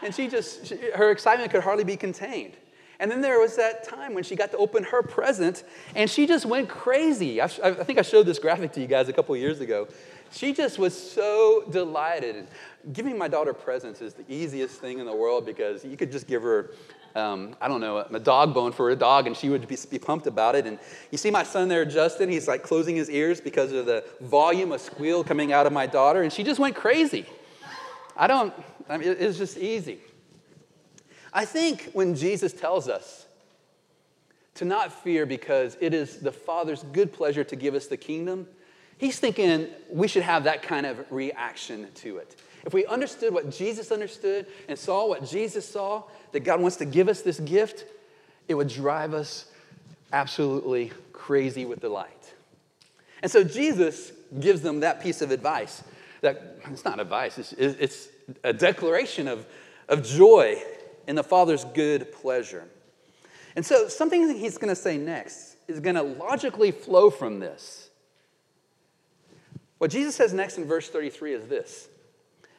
and 0.05 0.13
she 0.13 0.27
just, 0.27 0.67
she, 0.67 0.77
her 0.93 1.09
excitement 1.11 1.51
could 1.51 1.63
hardly 1.63 1.83
be 1.83 1.97
contained. 1.97 2.53
And 2.99 3.11
then 3.11 3.21
there 3.21 3.39
was 3.39 3.57
that 3.57 3.83
time 3.83 4.13
when 4.13 4.23
she 4.23 4.35
got 4.35 4.51
to 4.51 4.57
open 4.57 4.83
her 4.85 5.01
present 5.01 5.63
and 5.95 6.09
she 6.09 6.25
just 6.25 6.45
went 6.45 6.69
crazy. 6.69 7.41
I, 7.41 7.45
I 7.45 7.73
think 7.73 7.99
I 7.99 8.03
showed 8.03 8.25
this 8.25 8.39
graphic 8.39 8.71
to 8.73 8.81
you 8.81 8.87
guys 8.87 9.09
a 9.09 9.13
couple 9.13 9.35
years 9.35 9.59
ago. 9.59 9.87
She 10.31 10.53
just 10.53 10.79
was 10.79 10.95
so 10.97 11.65
delighted. 11.71 12.47
Giving 12.93 13.17
my 13.17 13.27
daughter 13.27 13.53
presents 13.53 14.01
is 14.01 14.13
the 14.13 14.23
easiest 14.31 14.79
thing 14.79 14.99
in 14.99 15.05
the 15.05 15.15
world 15.15 15.45
because 15.45 15.83
you 15.83 15.97
could 15.97 16.11
just 16.11 16.27
give 16.27 16.41
her, 16.43 16.71
um, 17.15 17.55
I 17.59 17.67
don't 17.67 17.81
know, 17.81 17.97
a 17.97 18.19
dog 18.19 18.53
bone 18.53 18.71
for 18.71 18.91
a 18.91 18.95
dog 18.95 19.27
and 19.27 19.35
she 19.35 19.49
would 19.49 19.67
be, 19.67 19.77
be 19.89 19.99
pumped 19.99 20.27
about 20.27 20.55
it. 20.55 20.65
And 20.65 20.79
you 21.11 21.17
see 21.17 21.31
my 21.31 21.43
son 21.43 21.67
there, 21.67 21.83
Justin, 21.83 22.29
he's 22.29 22.47
like 22.47 22.63
closing 22.63 22.95
his 22.95 23.09
ears 23.09 23.41
because 23.41 23.71
of 23.73 23.85
the 23.85 24.05
volume 24.21 24.71
of 24.71 24.79
squeal 24.81 25.23
coming 25.23 25.51
out 25.51 25.65
of 25.65 25.73
my 25.73 25.85
daughter. 25.85 26.21
And 26.21 26.31
she 26.31 26.43
just 26.43 26.59
went 26.59 26.75
crazy. 26.75 27.25
I 28.15 28.27
don't, 28.27 28.53
I 28.87 28.97
mean, 28.97 29.15
it's 29.19 29.37
just 29.37 29.57
easy. 29.57 29.99
I 31.33 31.45
think 31.45 31.89
when 31.93 32.15
Jesus 32.15 32.53
tells 32.53 32.87
us 32.87 33.25
to 34.55 34.65
not 34.65 34.91
fear 35.03 35.25
because 35.25 35.77
it 35.81 35.93
is 35.93 36.19
the 36.19 36.31
Father's 36.31 36.83
good 36.93 37.11
pleasure 37.11 37.43
to 37.43 37.55
give 37.55 37.75
us 37.75 37.87
the 37.87 37.97
kingdom, 37.97 38.47
he's 38.97 39.19
thinking 39.19 39.67
we 39.89 40.07
should 40.07 40.23
have 40.23 40.45
that 40.45 40.63
kind 40.63 40.85
of 40.85 41.11
reaction 41.11 41.87
to 41.95 42.17
it. 42.17 42.35
If 42.65 42.73
we 42.73 42.85
understood 42.85 43.33
what 43.33 43.51
Jesus 43.51 43.91
understood 43.91 44.47
and 44.67 44.79
saw 44.79 45.07
what 45.07 45.25
Jesus 45.25 45.67
saw, 45.67 46.03
that 46.31 46.39
God 46.39 46.61
wants 46.61 46.77
to 46.77 46.85
give 46.85 47.09
us 47.09 47.21
this 47.21 47.39
gift, 47.39 47.85
it 48.47 48.55
would 48.55 48.69
drive 48.69 49.13
us 49.13 49.45
absolutely 50.13 50.91
crazy 51.11 51.65
with 51.65 51.81
delight. 51.81 52.33
And 53.21 53.31
so 53.31 53.43
Jesus 53.43 54.11
gives 54.39 54.61
them 54.61 54.79
that 54.79 55.01
piece 55.01 55.21
of 55.21 55.31
advice. 55.31 55.83
That 56.25 56.57
it's 56.71 56.83
not 56.83 56.99
advice, 56.99 57.37
it's, 57.37 57.53
it's 57.53 58.07
a 58.43 58.51
declaration 58.51 59.27
of, 59.27 59.45
of 59.87 60.03
joy 60.03 60.59
in 61.05 61.15
the 61.15 61.23
Father's 61.23 61.63
good 61.65 62.11
pleasure. 62.11 62.63
And 63.55 63.63
so, 63.63 63.87
something 63.87 64.27
that 64.29 64.35
he's 64.35 64.57
going 64.57 64.69
to 64.69 64.75
say 64.75 64.97
next 64.97 65.55
is 65.67 65.79
going 65.79 65.93
to 65.93 66.01
logically 66.01 66.71
flow 66.71 67.11
from 67.11 67.39
this. 67.39 67.91
What 69.77 69.91
Jesus 69.91 70.15
says 70.15 70.33
next 70.33 70.57
in 70.57 70.65
verse 70.65 70.89
33 70.89 71.33
is 71.35 71.47
this 71.47 71.89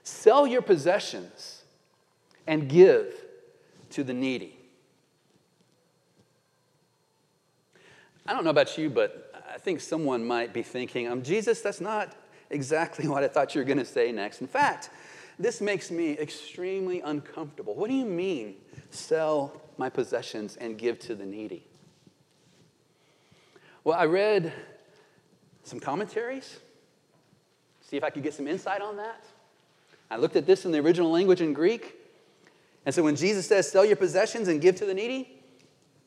Sell 0.04 0.46
your 0.46 0.62
possessions 0.62 1.64
and 2.46 2.68
give 2.68 3.12
to 3.90 4.04
the 4.04 4.14
needy. 4.14 4.56
I 8.24 8.32
don't 8.32 8.44
know 8.44 8.50
about 8.50 8.78
you, 8.78 8.90
but 8.90 9.32
I 9.52 9.58
think 9.58 9.80
someone 9.80 10.24
might 10.24 10.52
be 10.52 10.62
thinking, 10.62 11.08
um, 11.08 11.24
Jesus, 11.24 11.62
that's 11.62 11.80
not 11.80 12.14
exactly 12.50 13.08
what 13.08 13.22
I 13.22 13.28
thought 13.28 13.54
you 13.54 13.60
were 13.60 13.64
going 13.64 13.78
to 13.78 13.84
say 13.84 14.12
next. 14.12 14.40
In 14.40 14.46
fact, 14.46 14.90
this 15.38 15.60
makes 15.60 15.90
me 15.90 16.12
extremely 16.18 17.00
uncomfortable. 17.00 17.74
What 17.74 17.88
do 17.88 17.94
you 17.94 18.06
mean, 18.06 18.56
sell 18.90 19.60
my 19.76 19.88
possessions 19.88 20.56
and 20.56 20.78
give 20.78 20.98
to 21.00 21.14
the 21.14 21.26
needy? 21.26 21.66
Well, 23.84 23.98
I 23.98 24.06
read 24.06 24.52
some 25.62 25.78
commentaries, 25.78 26.58
see 27.82 27.96
if 27.96 28.04
I 28.04 28.10
could 28.10 28.22
get 28.22 28.34
some 28.34 28.48
insight 28.48 28.80
on 28.80 28.96
that. 28.96 29.24
I 30.10 30.16
looked 30.16 30.36
at 30.36 30.46
this 30.46 30.64
in 30.64 30.72
the 30.72 30.78
original 30.78 31.10
language 31.10 31.40
in 31.40 31.52
Greek. 31.52 31.94
And 32.84 32.94
so 32.94 33.02
when 33.02 33.16
Jesus 33.16 33.46
says, 33.46 33.70
sell 33.70 33.84
your 33.84 33.96
possessions 33.96 34.48
and 34.48 34.60
give 34.60 34.76
to 34.76 34.86
the 34.86 34.94
needy, 34.94 35.42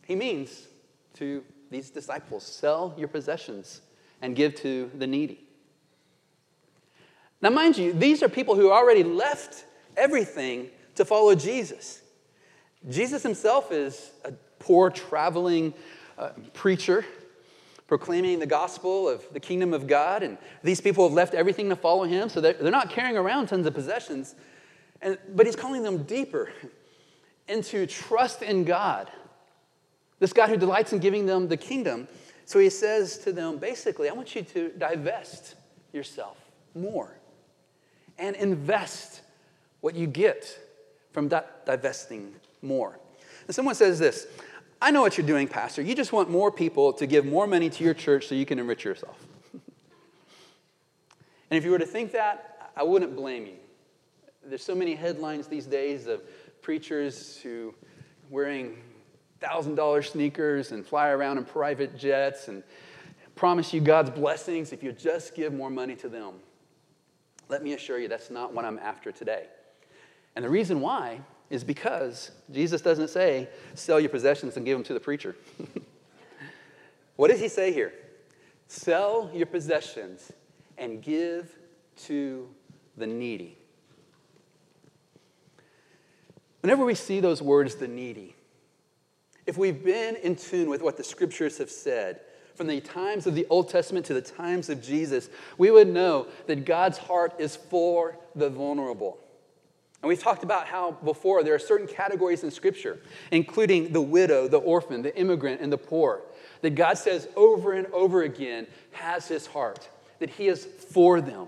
he 0.06 0.16
means 0.16 0.68
to 1.16 1.44
these 1.70 1.90
disciples, 1.90 2.44
sell 2.44 2.96
your 2.98 3.10
possessions 3.10 3.82
and 4.22 4.36
give 4.36 4.56
to 4.56 4.90
the 4.98 5.06
needy. 5.06 5.44
Now, 7.42 7.50
mind 7.50 7.78
you, 7.78 7.94
these 7.94 8.22
are 8.22 8.30
people 8.30 8.56
who 8.56 8.72
already 8.72 9.04
left 9.04 9.66
everything 9.96 10.70
to 10.96 11.06
follow 11.06 11.36
Jesus. 11.36 12.02
Jesus 12.90 13.24
himself 13.24 13.72
is 13.72 14.12
a 14.26 14.34
poor 14.60 14.90
traveling 14.90 15.74
uh, 16.18 16.30
preacher 16.54 17.06
proclaiming 17.88 18.38
the 18.38 18.46
gospel 18.46 19.10
of 19.10 19.26
the 19.34 19.40
kingdom 19.40 19.74
of 19.74 19.88
God, 19.88 20.22
and 20.22 20.38
these 20.64 20.80
people 20.80 21.06
have 21.06 21.14
left 21.14 21.34
everything 21.34 21.70
to 21.70 21.76
follow 21.76 22.04
him, 22.04 22.30
so 22.30 22.40
they're, 22.40 22.54
they're 22.54 22.72
not 22.72 22.92
carrying 22.92 23.18
around 23.18 23.48
tons 23.48 23.66
of 23.66 23.74
possessions. 23.74 24.36
And, 25.02 25.18
but 25.34 25.48
he's 25.48 25.56
calling 25.56 25.82
them 25.82 26.04
deeper 26.04 26.52
into 27.48 27.88
trust 27.88 28.44
in 28.44 28.64
God, 28.64 29.10
this 30.20 30.34
God 30.34 30.50
who 30.50 30.58
delights 30.58 30.94
in 30.94 31.00
giving 31.00 31.26
them 31.26 31.48
the 31.48 31.58
kingdom. 31.58 32.08
So 32.46 32.60
he 32.60 32.70
says 32.70 33.18
to 33.20 33.32
them, 33.32 33.58
basically, 33.58 34.08
I 34.08 34.14
want 34.14 34.36
you 34.36 34.44
to 34.44 34.70
divest 34.78 35.56
yourself 35.92 36.38
more 36.76 37.19
and 38.20 38.36
invest 38.36 39.22
what 39.82 39.96
you 39.96 40.08
get 40.08 40.58
from 41.12 41.30
that 41.30 41.66
divesting 41.66 42.34
more. 42.62 43.00
And 43.48 43.56
someone 43.56 43.76
says 43.76 44.00
this 44.00 44.28
I 44.82 44.92
know 44.92 45.02
what 45.02 45.18
you're 45.18 45.28
doing, 45.28 45.48
Pastor. 45.48 45.82
You 45.82 45.96
just 45.96 46.14
want 46.14 46.30
more 46.30 46.52
people 46.52 46.94
to 46.94 47.08
give 47.08 47.26
more 47.26 47.48
money 47.48 47.70
to 47.70 47.84
your 47.84 47.94
church 47.94 48.28
so 48.28 48.36
you 48.36 48.46
can 48.46 48.60
enrich 48.60 48.84
yourself. 48.86 49.18
and 49.54 49.62
if 51.58 51.66
you 51.66 51.72
were 51.72 51.80
to 51.80 51.86
think 51.86 52.12
that, 52.14 52.72
I 52.76 52.84
wouldn't 52.84 53.16
blame 53.16 53.46
you. 53.46 53.56
There's 54.46 54.64
so 54.64 54.76
many 54.76 54.96
headlines 54.96 55.48
these 55.48 55.66
days 55.66 56.08
of 56.08 56.22
preachers 56.62 57.38
who 57.38 57.74
wearing 58.30 58.78
$1,000 59.42 60.12
sneakers 60.12 60.72
and 60.72 60.86
fly 60.86 61.10
around 61.10 61.38
in 61.38 61.46
private 61.46 61.98
jets 61.98 62.48
and 62.48 62.64
promise 63.36 63.74
you 63.74 63.82
God's 63.82 64.10
blessings 64.10 64.72
if 64.72 64.84
you 64.84 64.92
just 64.92 65.36
give 65.36 65.54
more 65.54 65.70
money 65.70 65.96
to 65.98 66.10
them. 66.10 66.36
Let 67.50 67.64
me 67.64 67.74
assure 67.74 68.00
you, 68.00 68.08
that's 68.08 68.30
not 68.30 68.54
what 68.54 68.64
I'm 68.64 68.78
after 68.80 69.12
today. 69.12 69.48
And 70.36 70.46
the 70.46 70.50
reason 70.50 70.80
why 70.80 71.20
is 71.50 71.64
because 71.64 72.32
Jesus 72.52 72.82
doesn't 72.82 73.10
say, 73.10 73.50
sell 73.74 74.00
your 74.00 74.10
possessions 74.10 74.56
and 74.56 74.66
give 74.66 74.78
them 74.78 74.86
to 74.86 74.94
the 74.94 75.00
preacher. 75.00 75.36
what 77.16 77.30
does 77.32 77.40
he 77.40 77.48
say 77.48 77.74
here? 77.74 77.92
Sell 78.68 79.32
your 79.34 79.48
possessions 79.48 80.32
and 80.78 81.02
give 81.02 81.58
to 82.04 82.48
the 82.96 83.08
needy. 83.08 83.58
Whenever 86.62 86.86
we 86.86 86.94
see 86.94 87.20
those 87.20 87.42
words, 87.42 87.76
the 87.76 87.88
needy, 87.88 88.36
if 89.48 89.58
we've 89.58 89.84
been 89.84 90.16
in 90.18 90.36
tune 90.36 90.70
with 90.70 90.84
what 90.84 90.98
the 90.98 91.04
scriptures 91.04 91.58
have 91.58 91.72
said, 91.72 92.20
from 92.60 92.68
the 92.68 92.82
times 92.82 93.26
of 93.26 93.36
the 93.36 93.48
Old 93.50 93.70
Testament 93.70 94.06
to 94.08 94.14
the 94.14 94.22
times 94.22 94.68
of 94.68 94.82
Jesus, 94.82 95.30
we 95.58 95.72
would 95.72 95.88
know 95.88 96.28
that 96.48 96.66
God's 96.66 96.98
heart 96.98 97.34
is 97.40 97.56
for 97.56 98.18
the 98.36 98.50
vulnerable. 98.50 99.18
And 100.02 100.10
we've 100.10 100.22
talked 100.22 100.44
about 100.44 100.68
how 100.68 100.92
before 100.92 101.42
there 101.42 101.56
are 101.56 101.60
certain 101.60 101.88
categories 101.88 102.44
in 102.44 102.52
Scripture, 102.52 103.00
including 103.32 103.94
the 103.94 104.02
widow, 104.02 104.50
the 104.50 104.58
orphan, 104.58 105.02
the 105.02 105.18
immigrant, 105.18 105.62
and 105.62 105.72
the 105.72 105.78
poor, 105.78 106.24
that 106.60 106.72
God 106.72 106.98
says 106.98 107.30
over 107.38 107.72
and 107.72 107.88
over 107.94 108.24
again 108.24 108.68
has 108.92 109.30
his 109.30 109.48
heart, 109.48 109.88
that 110.20 110.30
he 110.30 110.50
is 110.50 110.66
for 110.66 111.22
them. 111.22 111.48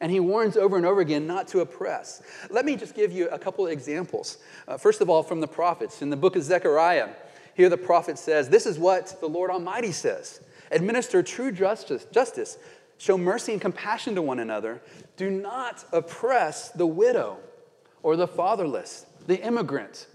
And 0.00 0.12
he 0.12 0.20
warns 0.20 0.56
over 0.56 0.76
and 0.76 0.86
over 0.86 1.00
again 1.00 1.26
not 1.26 1.48
to 1.48 1.62
oppress. 1.62 2.22
Let 2.48 2.64
me 2.64 2.76
just 2.76 2.94
give 2.94 3.10
you 3.10 3.28
a 3.30 3.38
couple 3.40 3.66
of 3.66 3.72
examples. 3.72 4.38
Uh, 4.68 4.76
first 4.76 5.00
of 5.00 5.10
all, 5.10 5.24
from 5.24 5.40
the 5.40 5.48
prophets. 5.48 6.00
In 6.00 6.10
the 6.10 6.16
book 6.16 6.36
of 6.36 6.44
Zechariah, 6.44 7.08
here 7.58 7.68
the 7.68 7.76
prophet 7.76 8.16
says, 8.20 8.48
This 8.48 8.66
is 8.66 8.78
what 8.78 9.20
the 9.20 9.28
Lord 9.28 9.50
Almighty 9.50 9.90
says 9.90 10.40
Administer 10.70 11.24
true 11.24 11.50
justice, 11.50 12.06
justice, 12.12 12.56
show 12.98 13.18
mercy 13.18 13.50
and 13.50 13.60
compassion 13.60 14.14
to 14.14 14.22
one 14.22 14.38
another. 14.38 14.80
Do 15.16 15.28
not 15.28 15.84
oppress 15.92 16.68
the 16.68 16.86
widow 16.86 17.38
or 18.04 18.14
the 18.14 18.28
fatherless, 18.28 19.06
the 19.26 19.44
immigrant, 19.44 20.06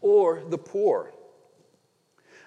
or 0.00 0.44
the 0.48 0.56
poor. 0.56 1.12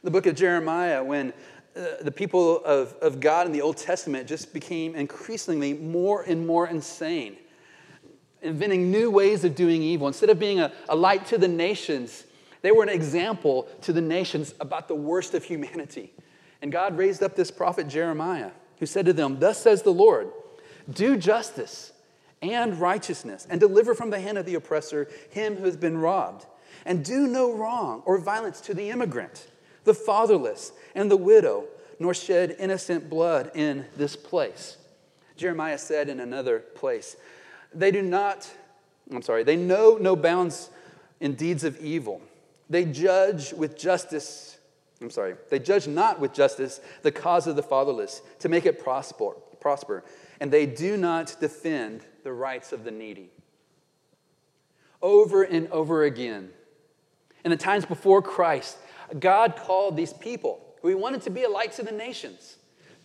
The 0.04 0.12
book 0.12 0.26
of 0.26 0.36
Jeremiah, 0.36 1.04
when 1.04 1.34
uh, 1.76 1.88
the 2.02 2.12
people 2.12 2.64
of, 2.64 2.94
of 3.02 3.20
God 3.20 3.48
in 3.48 3.52
the 3.52 3.62
Old 3.62 3.76
Testament 3.76 4.26
just 4.26 4.54
became 4.54 4.96
increasingly 4.96 5.74
more 5.74 6.22
and 6.22 6.48
more 6.48 6.68
insane, 6.68 7.36
inventing 8.42 8.90
new 8.90 9.12
ways 9.12 9.44
of 9.44 9.54
doing 9.54 9.84
evil. 9.84 10.08
Instead 10.08 10.30
of 10.30 10.40
being 10.40 10.62
a, 10.62 10.72
a 10.88 10.96
light 10.96 11.26
to 11.26 11.38
the 11.38 11.50
nations, 11.50 12.24
they 12.66 12.72
were 12.72 12.82
an 12.82 12.90
example 12.90 13.68
to 13.82 13.94
the 13.94 14.02
nations 14.02 14.56
about 14.60 14.88
the 14.88 14.96
worst 14.96 15.36
of 15.36 15.44
humanity. 15.44 16.12
And 16.64 16.72
God 16.72 16.98
raised 16.98 17.22
up 17.22 17.36
this 17.36 17.52
prophet 17.52 17.88
Jeremiah, 17.88 18.50
who 18.80 18.88
said 18.88 19.06
to 19.06 19.14
them, 19.14 19.40
Thus 19.40 19.62
says 19.62 19.84
the 19.84 19.94
Lord, 19.94 20.32
do 20.92 21.16
justice 21.16 21.94
and 22.42 22.80
righteousness, 22.80 23.46
and 23.48 23.60
deliver 23.60 23.94
from 23.94 24.10
the 24.10 24.20
hand 24.20 24.40
of 24.40 24.48
the 24.48 24.56
oppressor 24.56 25.08
him 25.30 25.58
who 25.58 25.66
has 25.66 25.78
been 25.78 26.00
robbed. 26.00 26.48
And 26.88 27.06
do 27.06 27.28
no 27.28 27.54
wrong 27.54 28.02
or 28.04 28.18
violence 28.18 28.62
to 28.62 28.74
the 28.74 28.90
immigrant, 28.90 29.46
the 29.84 29.94
fatherless, 29.94 30.72
and 30.96 31.12
the 31.12 31.18
widow, 31.18 31.66
nor 32.00 32.16
shed 32.16 32.56
innocent 32.58 33.12
blood 33.12 33.52
in 33.54 33.86
this 33.96 34.16
place. 34.16 34.78
Jeremiah 35.38 35.78
said 35.78 36.10
in 36.10 36.20
another 36.20 36.62
place, 36.62 37.16
They 37.76 37.92
do 37.92 38.02
not, 38.02 38.52
I'm 39.12 39.22
sorry, 39.22 39.44
they 39.44 39.56
know 39.56 40.00
no 40.02 40.16
bounds 40.16 40.72
in 41.20 41.36
deeds 41.36 41.64
of 41.64 41.80
evil. 41.80 42.24
They 42.70 42.86
judge 42.86 43.54
with 43.54 43.78
justice, 43.78 44.58
I'm 45.02 45.10
sorry, 45.10 45.36
they 45.50 45.60
judge 45.60 45.88
not 45.88 46.20
with 46.20 46.34
justice 46.34 46.82
the 47.04 47.12
cause 47.12 47.48
of 47.48 47.56
the 47.56 47.64
fatherless 47.64 48.22
to 48.40 48.50
make 48.50 48.66
it 48.66 48.84
prosper, 48.84 49.32
prosper 49.60 50.04
and 50.40 50.52
they 50.52 50.66
do 50.66 50.98
not 50.98 51.36
defend 51.40 52.06
the 52.24 52.34
rights 52.34 52.72
of 52.72 52.84
the 52.84 52.92
needy. 52.92 53.30
Over 55.02 55.44
and 55.44 55.68
over 55.70 56.04
again, 56.04 56.50
in 57.44 57.52
the 57.52 57.58
times 57.58 57.86
before 57.86 58.22
Christ, 58.22 58.78
God 59.20 59.56
called 59.56 59.96
these 59.96 60.14
people 60.14 60.60
who 60.82 60.88
he 60.88 60.96
wanted 60.96 61.22
to 61.24 61.30
be 61.30 61.44
a 61.44 61.50
light 61.50 61.74
to 61.74 61.84
the 61.84 61.92
nations 61.92 62.58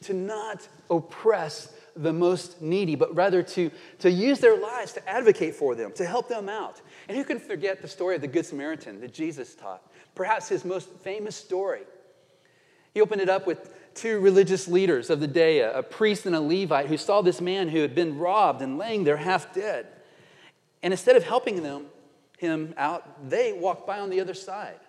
to 0.03 0.15
not 0.15 0.67
oppress 0.89 1.73
the 1.97 2.13
most 2.13 2.61
needy, 2.61 2.95
but 2.95 3.15
rather 3.15 3.43
to, 3.43 3.71
to 3.99 4.11
use 4.11 4.41
their 4.41 4.57
lives 4.57 4.93
to 4.95 5.09
advocate 5.09 5.55
for 5.55 5.75
them, 5.75 5.93
to 5.93 6.07
help 6.07 6.29
them 6.29 6.49
out. 6.49 6.81
And 7.09 7.17
who 7.17 7.25
can 7.25 7.39
forget 7.39 7.83
the 7.83 7.89
story 7.89 8.17
of 8.17 8.21
the 8.21 8.29
Good 8.29 8.47
Samaritan 8.47 9.01
that 9.01 9.13
Jesus 9.13 9.55
taught? 9.55 9.83
Perhaps 10.15 10.49
his 10.49 10.65
most 10.65 10.89
famous 11.01 11.37
story. 11.37 11.83
He 12.95 13.01
opened 13.01 13.21
it 13.21 13.29
up 13.29 13.47
with 13.47 13.75
two 13.95 14.21
religious 14.21 14.69
leaders 14.69 15.11
of 15.11 15.21
the 15.21 15.27
day, 15.27 15.61
a, 15.61 15.83
priest 15.83 16.27
and 16.27 16.35
a 16.35 16.41
Levite, 16.41 16.87
who 16.87 16.97
saw 16.97 17.23
this 17.23 17.41
man 17.41 17.69
who 17.69 17.81
had 17.81 17.95
been 17.95 18.19
robbed 18.19 18.63
and 18.63 18.79
laying 18.79 19.05
there 19.05 19.17
half 19.17 19.53
dead. 19.55 19.87
And 20.83 20.93
instead 20.93 21.17
of 21.17 21.25
helping 21.25 21.63
them, 21.63 21.87
him 22.39 22.75
out, 22.77 23.29
they 23.29 23.53
walked 23.53 23.87
by 23.87 24.01
on 24.01 24.11
the 24.11 24.21
other 24.21 24.35
side. 24.35 24.81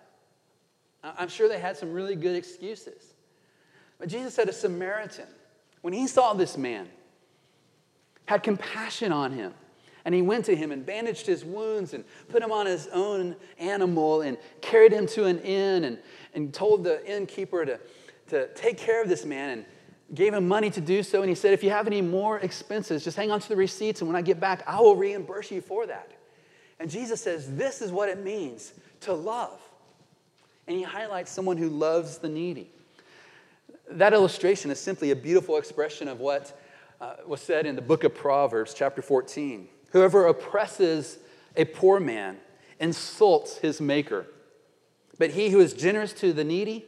I'm 1.04 1.28
sure 1.28 1.48
they 1.48 1.58
had 1.58 1.76
some 1.76 1.92
really 1.92 2.16
good 2.16 2.36
excuses. 2.36 3.12
But 3.98 4.08
Jesus 4.08 4.34
said 4.34 4.48
a 4.48 4.52
Samaritan, 4.52 5.26
when 5.82 5.92
he 5.92 6.06
saw 6.06 6.32
this 6.32 6.56
man, 6.56 6.88
had 8.24 8.42
compassion 8.42 9.12
on 9.12 9.32
him. 9.32 9.52
And 10.04 10.14
he 10.14 10.22
went 10.22 10.46
to 10.46 10.56
him 10.56 10.72
and 10.72 10.84
bandaged 10.84 11.26
his 11.26 11.44
wounds 11.44 11.94
and 11.94 12.04
put 12.28 12.42
him 12.42 12.50
on 12.50 12.66
his 12.66 12.88
own 12.88 13.36
animal 13.58 14.22
and 14.22 14.36
carried 14.60 14.92
him 14.92 15.06
to 15.08 15.26
an 15.26 15.38
inn 15.40 15.84
and, 15.84 15.98
and 16.34 16.52
told 16.52 16.82
the 16.82 17.04
innkeeper 17.08 17.64
to, 17.64 17.78
to 18.28 18.48
take 18.54 18.78
care 18.78 19.00
of 19.00 19.08
this 19.08 19.24
man 19.24 19.50
and 19.50 19.64
gave 20.14 20.34
him 20.34 20.48
money 20.48 20.70
to 20.70 20.80
do 20.80 21.02
so. 21.04 21.20
And 21.22 21.28
he 21.28 21.36
said, 21.36 21.52
If 21.52 21.62
you 21.62 21.70
have 21.70 21.86
any 21.86 22.02
more 22.02 22.38
expenses, 22.38 23.04
just 23.04 23.16
hang 23.16 23.30
on 23.30 23.38
to 23.40 23.48
the 23.48 23.56
receipts, 23.56 24.00
and 24.00 24.08
when 24.08 24.16
I 24.16 24.22
get 24.22 24.40
back, 24.40 24.64
I 24.66 24.80
will 24.80 24.96
reimburse 24.96 25.52
you 25.52 25.60
for 25.60 25.86
that. 25.86 26.10
And 26.80 26.90
Jesus 26.90 27.20
says, 27.20 27.54
This 27.54 27.80
is 27.80 27.92
what 27.92 28.08
it 28.08 28.18
means 28.18 28.72
to 29.02 29.12
love. 29.12 29.60
And 30.66 30.76
he 30.76 30.82
highlights 30.82 31.30
someone 31.30 31.56
who 31.56 31.68
loves 31.68 32.18
the 32.18 32.28
needy. 32.28 32.70
That 33.98 34.14
illustration 34.14 34.70
is 34.70 34.80
simply 34.80 35.10
a 35.10 35.16
beautiful 35.16 35.56
expression 35.58 36.08
of 36.08 36.20
what 36.20 36.58
uh, 37.00 37.16
was 37.26 37.40
said 37.40 37.66
in 37.66 37.76
the 37.76 37.82
book 37.82 38.04
of 38.04 38.14
Proverbs, 38.14 38.74
chapter 38.74 39.02
14. 39.02 39.68
Whoever 39.90 40.26
oppresses 40.26 41.18
a 41.56 41.66
poor 41.66 42.00
man 42.00 42.38
insults 42.80 43.58
his 43.58 43.80
maker, 43.80 44.26
but 45.18 45.30
he 45.30 45.50
who 45.50 45.60
is 45.60 45.74
generous 45.74 46.12
to 46.14 46.32
the 46.32 46.44
needy 46.44 46.86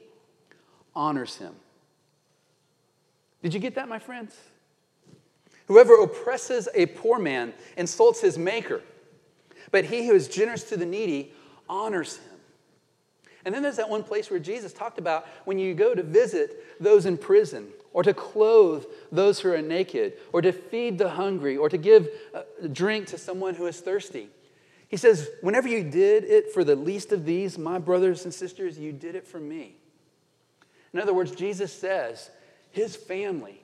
honors 0.94 1.36
him. 1.36 1.54
Did 3.42 3.52
you 3.52 3.60
get 3.60 3.74
that, 3.74 3.88
my 3.88 3.98
friends? 3.98 4.34
Whoever 5.66 5.94
oppresses 5.94 6.68
a 6.74 6.86
poor 6.86 7.18
man 7.18 7.52
insults 7.76 8.20
his 8.20 8.38
maker, 8.38 8.80
but 9.70 9.84
he 9.84 10.06
who 10.06 10.14
is 10.14 10.28
generous 10.28 10.64
to 10.64 10.76
the 10.76 10.86
needy 10.86 11.32
honors 11.68 12.16
him. 12.16 12.33
And 13.44 13.54
then 13.54 13.62
there's 13.62 13.76
that 13.76 13.88
one 13.88 14.02
place 14.02 14.30
where 14.30 14.40
Jesus 14.40 14.72
talked 14.72 14.98
about 14.98 15.26
when 15.44 15.58
you 15.58 15.74
go 15.74 15.94
to 15.94 16.02
visit 16.02 16.64
those 16.80 17.06
in 17.06 17.18
prison, 17.18 17.68
or 17.92 18.02
to 18.02 18.14
clothe 18.14 18.84
those 19.12 19.38
who 19.40 19.52
are 19.52 19.62
naked, 19.62 20.14
or 20.32 20.42
to 20.42 20.52
feed 20.52 20.98
the 20.98 21.10
hungry, 21.10 21.56
or 21.56 21.68
to 21.68 21.76
give 21.76 22.08
drink 22.72 23.06
to 23.08 23.18
someone 23.18 23.54
who 23.54 23.66
is 23.66 23.80
thirsty. 23.80 24.28
He 24.88 24.96
says, 24.96 25.28
Whenever 25.42 25.68
you 25.68 25.84
did 25.84 26.24
it 26.24 26.52
for 26.52 26.64
the 26.64 26.76
least 26.76 27.12
of 27.12 27.24
these, 27.24 27.58
my 27.58 27.78
brothers 27.78 28.24
and 28.24 28.32
sisters, 28.32 28.78
you 28.78 28.92
did 28.92 29.14
it 29.14 29.26
for 29.26 29.40
me. 29.40 29.76
In 30.92 31.00
other 31.00 31.12
words, 31.12 31.32
Jesus 31.32 31.72
says 31.72 32.30
his 32.70 32.96
family 32.96 33.60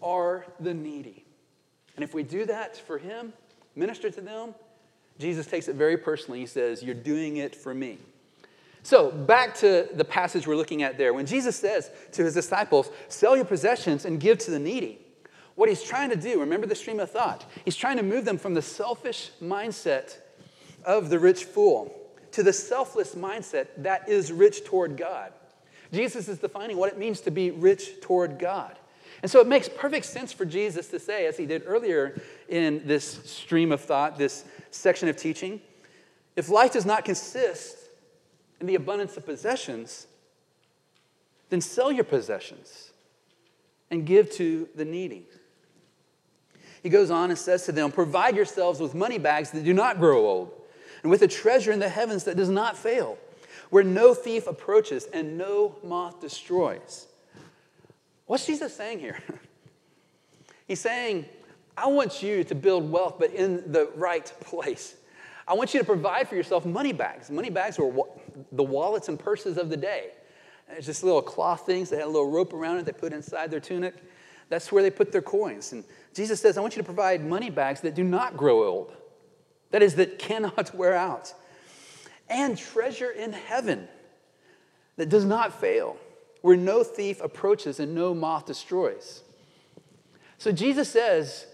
are 0.00 0.46
the 0.58 0.72
needy. 0.72 1.24
And 1.96 2.04
if 2.04 2.14
we 2.14 2.22
do 2.22 2.46
that 2.46 2.76
for 2.76 2.98
him, 2.98 3.32
minister 3.76 4.10
to 4.10 4.20
them, 4.20 4.54
Jesus 5.18 5.46
takes 5.46 5.68
it 5.68 5.76
very 5.76 5.96
personally. 5.96 6.40
He 6.40 6.46
says, 6.46 6.82
You're 6.82 6.94
doing 6.94 7.36
it 7.36 7.54
for 7.54 7.74
me. 7.74 7.98
So, 8.82 9.10
back 9.10 9.54
to 9.56 9.88
the 9.94 10.04
passage 10.04 10.46
we're 10.46 10.56
looking 10.56 10.82
at 10.82 10.96
there. 10.96 11.12
When 11.12 11.26
Jesus 11.26 11.56
says 11.56 11.90
to 12.12 12.24
his 12.24 12.34
disciples, 12.34 12.90
Sell 13.08 13.36
your 13.36 13.44
possessions 13.44 14.04
and 14.04 14.18
give 14.18 14.38
to 14.38 14.50
the 14.50 14.58
needy, 14.58 14.98
what 15.54 15.68
he's 15.68 15.82
trying 15.82 16.10
to 16.10 16.16
do, 16.16 16.40
remember 16.40 16.66
the 16.66 16.74
stream 16.74 17.00
of 17.00 17.10
thought, 17.10 17.44
he's 17.64 17.76
trying 17.76 17.98
to 17.98 18.02
move 18.02 18.24
them 18.24 18.38
from 18.38 18.54
the 18.54 18.62
selfish 18.62 19.30
mindset 19.42 20.16
of 20.84 21.10
the 21.10 21.18
rich 21.18 21.44
fool 21.44 21.94
to 22.32 22.42
the 22.42 22.52
selfless 22.52 23.14
mindset 23.14 23.66
that 23.78 24.08
is 24.08 24.32
rich 24.32 24.64
toward 24.64 24.96
God. 24.96 25.32
Jesus 25.92 26.28
is 26.28 26.38
defining 26.38 26.76
what 26.76 26.92
it 26.92 26.98
means 26.98 27.20
to 27.22 27.30
be 27.30 27.50
rich 27.50 28.00
toward 28.00 28.38
God. 28.38 28.78
And 29.22 29.30
so 29.30 29.40
it 29.40 29.46
makes 29.46 29.68
perfect 29.68 30.06
sense 30.06 30.32
for 30.32 30.44
Jesus 30.44 30.88
to 30.88 30.98
say, 30.98 31.26
as 31.26 31.36
he 31.36 31.44
did 31.44 31.64
earlier 31.66 32.20
in 32.48 32.86
this 32.86 33.04
stream 33.30 33.72
of 33.72 33.80
thought, 33.80 34.16
this 34.16 34.44
section 34.70 35.08
of 35.08 35.16
teaching, 35.16 35.60
if 36.36 36.48
life 36.48 36.72
does 36.72 36.86
not 36.86 37.04
consist 37.04 37.76
in 38.60 38.66
the 38.66 38.74
abundance 38.74 39.16
of 39.16 39.24
possessions, 39.24 40.06
then 41.48 41.60
sell 41.60 41.90
your 41.90 42.04
possessions 42.04 42.92
and 43.90 44.06
give 44.06 44.30
to 44.32 44.68
the 44.74 44.84
needy. 44.84 45.26
He 46.82 46.88
goes 46.88 47.10
on 47.10 47.30
and 47.30 47.38
says 47.38 47.66
to 47.66 47.72
them, 47.72 47.90
Provide 47.92 48.36
yourselves 48.36 48.80
with 48.80 48.94
money 48.94 49.18
bags 49.18 49.50
that 49.50 49.64
do 49.64 49.74
not 49.74 49.98
grow 49.98 50.26
old, 50.26 50.52
and 51.02 51.10
with 51.10 51.22
a 51.22 51.28
treasure 51.28 51.72
in 51.72 51.78
the 51.78 51.88
heavens 51.88 52.24
that 52.24 52.36
does 52.36 52.48
not 52.48 52.76
fail 52.76 53.18
where 53.70 53.84
no 53.84 54.14
thief 54.14 54.46
approaches 54.46 55.06
and 55.12 55.38
no 55.38 55.76
moth 55.82 56.20
destroys. 56.20 57.06
What's 58.26 58.46
Jesus 58.46 58.74
saying 58.74 58.98
here? 58.98 59.18
He's 60.68 60.80
saying, 60.80 61.24
I 61.76 61.86
want 61.88 62.22
you 62.22 62.44
to 62.44 62.54
build 62.54 62.90
wealth, 62.90 63.16
but 63.18 63.32
in 63.32 63.72
the 63.72 63.90
right 63.96 64.30
place. 64.40 64.96
I 65.48 65.54
want 65.54 65.72
you 65.72 65.80
to 65.80 65.86
provide 65.86 66.28
for 66.28 66.36
yourself 66.36 66.64
money 66.64 66.92
bags. 66.92 67.30
Money 67.30 67.50
bags 67.50 67.78
were 67.78 67.92
the 68.52 68.62
wallets 68.62 69.08
and 69.08 69.18
purses 69.18 69.56
of 69.56 69.70
the 69.70 69.76
day. 69.76 70.10
it's 70.70 70.86
just 70.86 71.02
little 71.02 71.22
cloth 71.22 71.66
things 71.66 71.90
that 71.90 71.96
had 71.96 72.06
a 72.06 72.10
little 72.10 72.30
rope 72.30 72.52
around 72.52 72.78
it 72.78 72.86
they 72.86 72.92
put 72.92 73.12
inside 73.12 73.50
their 73.50 73.60
tunic. 73.60 73.94
That's 74.48 74.72
where 74.72 74.82
they 74.82 74.90
put 74.90 75.12
their 75.12 75.22
coins. 75.22 75.72
And 75.72 75.84
Jesus 76.14 76.40
says, 76.40 76.58
I 76.58 76.60
want 76.60 76.76
you 76.76 76.82
to 76.82 76.86
provide 76.86 77.24
money 77.24 77.50
bags 77.50 77.80
that 77.82 77.94
do 77.94 78.02
not 78.02 78.36
grow 78.36 78.64
old. 78.64 78.92
That 79.70 79.82
is, 79.82 79.94
that 79.96 80.18
cannot 80.18 80.74
wear 80.74 80.94
out 80.94 81.32
and 82.30 82.56
treasure 82.56 83.10
in 83.10 83.32
heaven 83.32 83.88
that 84.96 85.08
does 85.08 85.24
not 85.24 85.60
fail, 85.60 85.96
where 86.42 86.56
no 86.56 86.84
thief 86.84 87.20
approaches 87.20 87.80
and 87.80 87.94
no 87.94 88.14
moth 88.14 88.46
destroys. 88.46 89.22
So 90.38 90.52
Jesus 90.52 90.88
says, 90.88 91.46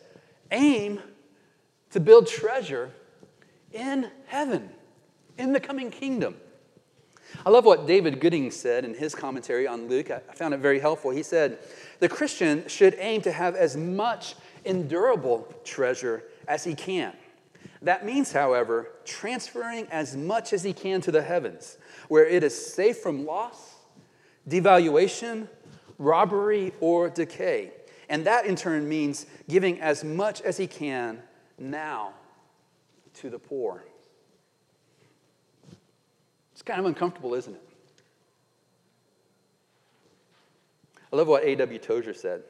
aim 0.52 1.00
to 1.90 1.98
build 1.98 2.28
treasure 2.28 2.92
in 3.72 4.10
heaven, 4.26 4.68
in 5.38 5.52
the 5.52 5.60
coming 5.60 5.90
kingdom. 5.90 6.36
I 7.46 7.50
love 7.50 7.64
what 7.64 7.87
David 7.87 8.18
Gooding 8.18 8.50
said 8.50 8.85
in 8.85 8.92
his 8.92 9.14
commentary 9.14 9.68
on 9.68 9.87
Luke. 9.87 10.11
I 10.11 10.18
found 10.35 10.52
it 10.52 10.59
very 10.59 10.80
helpful. 10.80 11.12
He 11.12 11.22
said, 11.22 11.61
The 12.00 12.09
Christian 12.09 12.66
should 12.66 12.96
aim 12.98 13.22
to 13.22 13.30
have 13.30 13.54
as 13.54 13.76
much 13.76 14.35
endurable 14.64 15.54
treasure 15.62 16.24
as 16.48 16.64
he 16.64 16.74
can. 16.74 17.12
That 17.82 18.04
means, 18.04 18.32
however, 18.32 18.90
transferring 19.04 19.87
as 19.92 20.16
much 20.16 20.52
as 20.52 20.64
he 20.64 20.72
can 20.72 21.00
to 21.02 21.12
the 21.12 21.22
heavens, 21.22 21.78
where 22.09 22.26
it 22.26 22.42
is 22.42 22.74
safe 22.74 22.98
from 22.98 23.24
loss, 23.24 23.76
devaluation, 24.48 25.46
robbery, 25.98 26.72
or 26.80 27.09
decay. 27.11 27.70
And 28.09 28.26
that 28.26 28.46
in 28.46 28.56
turn 28.56 28.88
means 28.88 29.24
giving 29.48 29.80
as 29.80 30.02
much 30.02 30.40
as 30.40 30.56
he 30.56 30.66
can 30.66 31.22
now 31.61 32.12
to 33.14 33.30
the 33.30 33.38
poor. 33.38 33.85
It's 36.56 36.62
kind 36.62 36.80
of 36.80 36.86
uncomfortable, 36.86 37.34
isn't 37.34 37.52
it? 37.52 37.60
I 41.12 41.16
love 41.16 41.28
what 41.28 41.44
A.W. 41.44 41.78
Tozer 41.78 42.14
said. 42.14 42.44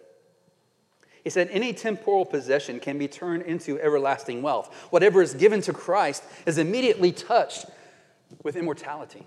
He 1.24 1.30
said, 1.30 1.48
Any 1.50 1.72
temporal 1.72 2.24
possession 2.24 2.78
can 2.78 2.98
be 2.98 3.08
turned 3.08 3.42
into 3.42 3.80
everlasting 3.80 4.42
wealth. 4.42 4.72
Whatever 4.90 5.22
is 5.22 5.34
given 5.34 5.60
to 5.62 5.72
Christ 5.72 6.22
is 6.46 6.56
immediately 6.56 7.10
touched 7.10 7.66
with 8.44 8.54
immortality. 8.54 9.26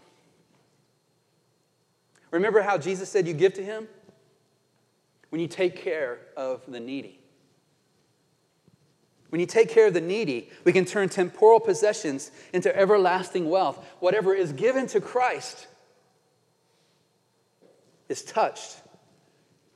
Remember 2.31 2.61
how 2.61 2.77
Jesus 2.77 3.09
said 3.09 3.27
you 3.27 3.33
give 3.33 3.55
to 3.55 3.65
him? 3.65 3.85
When 5.27 5.41
you 5.41 5.49
take 5.49 5.75
care 5.75 6.19
of 6.37 6.61
the 6.69 6.79
needy. 6.79 7.18
When 9.29 9.39
you 9.39 9.45
take 9.45 9.69
care 9.69 9.87
of 9.87 9.93
the 9.93 10.01
needy, 10.01 10.49
we 10.63 10.73
can 10.73 10.85
turn 10.85 11.07
temporal 11.09 11.59
possessions 11.59 12.31
into 12.51 12.75
everlasting 12.75 13.49
wealth. 13.49 13.83
Whatever 13.99 14.33
is 14.33 14.51
given 14.53 14.87
to 14.87 14.99
Christ 14.99 15.67
is 18.07 18.23
touched 18.23 18.81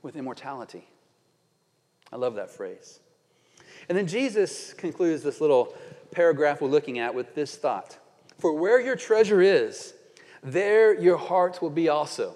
with 0.01 0.15
immortality. 0.15 0.87
I 2.11 2.15
love 2.15 2.35
that 2.35 2.49
phrase. 2.49 2.99
And 3.89 3.97
then 3.97 4.07
Jesus 4.07 4.73
concludes 4.73 5.23
this 5.23 5.39
little 5.39 5.75
paragraph 6.11 6.61
we're 6.61 6.67
looking 6.67 6.99
at 6.99 7.13
with 7.13 7.35
this 7.35 7.55
thought 7.55 7.97
For 8.39 8.53
where 8.53 8.79
your 8.79 8.95
treasure 8.95 9.41
is, 9.41 9.93
there 10.41 10.99
your 10.99 11.17
heart 11.17 11.61
will 11.61 11.69
be 11.69 11.89
also. 11.89 12.35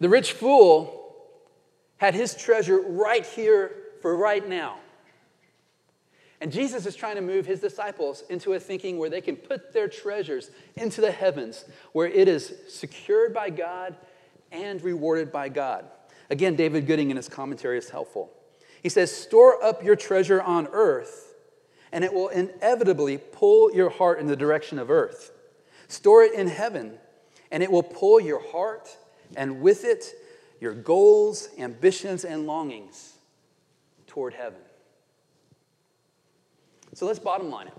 The 0.00 0.08
rich 0.08 0.32
fool 0.32 1.16
had 1.98 2.14
his 2.14 2.34
treasure 2.34 2.80
right 2.80 3.24
here 3.24 3.72
for 4.00 4.16
right 4.16 4.46
now. 4.48 4.78
And 6.40 6.52
Jesus 6.52 6.86
is 6.86 6.94
trying 6.94 7.16
to 7.16 7.20
move 7.20 7.46
his 7.46 7.60
disciples 7.60 8.22
into 8.28 8.52
a 8.52 8.60
thinking 8.60 8.98
where 8.98 9.10
they 9.10 9.20
can 9.20 9.36
put 9.36 9.72
their 9.72 9.88
treasures 9.88 10.50
into 10.76 11.00
the 11.00 11.10
heavens, 11.10 11.64
where 11.92 12.06
it 12.06 12.28
is 12.28 12.54
secured 12.68 13.34
by 13.34 13.50
God 13.50 13.96
and 14.52 14.80
rewarded 14.82 15.32
by 15.32 15.48
God. 15.48 15.86
Again, 16.30 16.54
David 16.54 16.86
Gooding 16.86 17.10
in 17.10 17.16
his 17.16 17.28
commentary 17.28 17.78
is 17.78 17.90
helpful. 17.90 18.30
He 18.82 18.88
says, 18.88 19.10
Store 19.10 19.62
up 19.62 19.82
your 19.82 19.96
treasure 19.96 20.40
on 20.40 20.68
earth, 20.68 21.34
and 21.90 22.04
it 22.04 22.12
will 22.12 22.28
inevitably 22.28 23.18
pull 23.18 23.74
your 23.74 23.90
heart 23.90 24.20
in 24.20 24.26
the 24.26 24.36
direction 24.36 24.78
of 24.78 24.90
earth. 24.90 25.32
Store 25.88 26.22
it 26.22 26.34
in 26.34 26.46
heaven, 26.46 26.98
and 27.50 27.62
it 27.62 27.72
will 27.72 27.82
pull 27.82 28.20
your 28.20 28.40
heart 28.52 28.96
and 29.34 29.60
with 29.60 29.84
it, 29.84 30.04
your 30.60 30.74
goals, 30.74 31.48
ambitions, 31.58 32.24
and 32.24 32.46
longings 32.46 33.14
toward 34.06 34.34
heaven. 34.34 34.60
So 36.98 37.06
let's 37.06 37.20
bottom 37.20 37.48
line 37.48 37.68
it. 37.68 37.74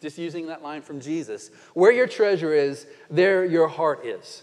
Just 0.00 0.18
using 0.18 0.48
that 0.48 0.60
line 0.60 0.82
from 0.82 1.00
Jesus. 1.00 1.52
Where 1.72 1.92
your 1.92 2.08
treasure 2.08 2.52
is, 2.52 2.84
there 3.08 3.44
your 3.44 3.68
heart 3.68 4.04
is. 4.04 4.42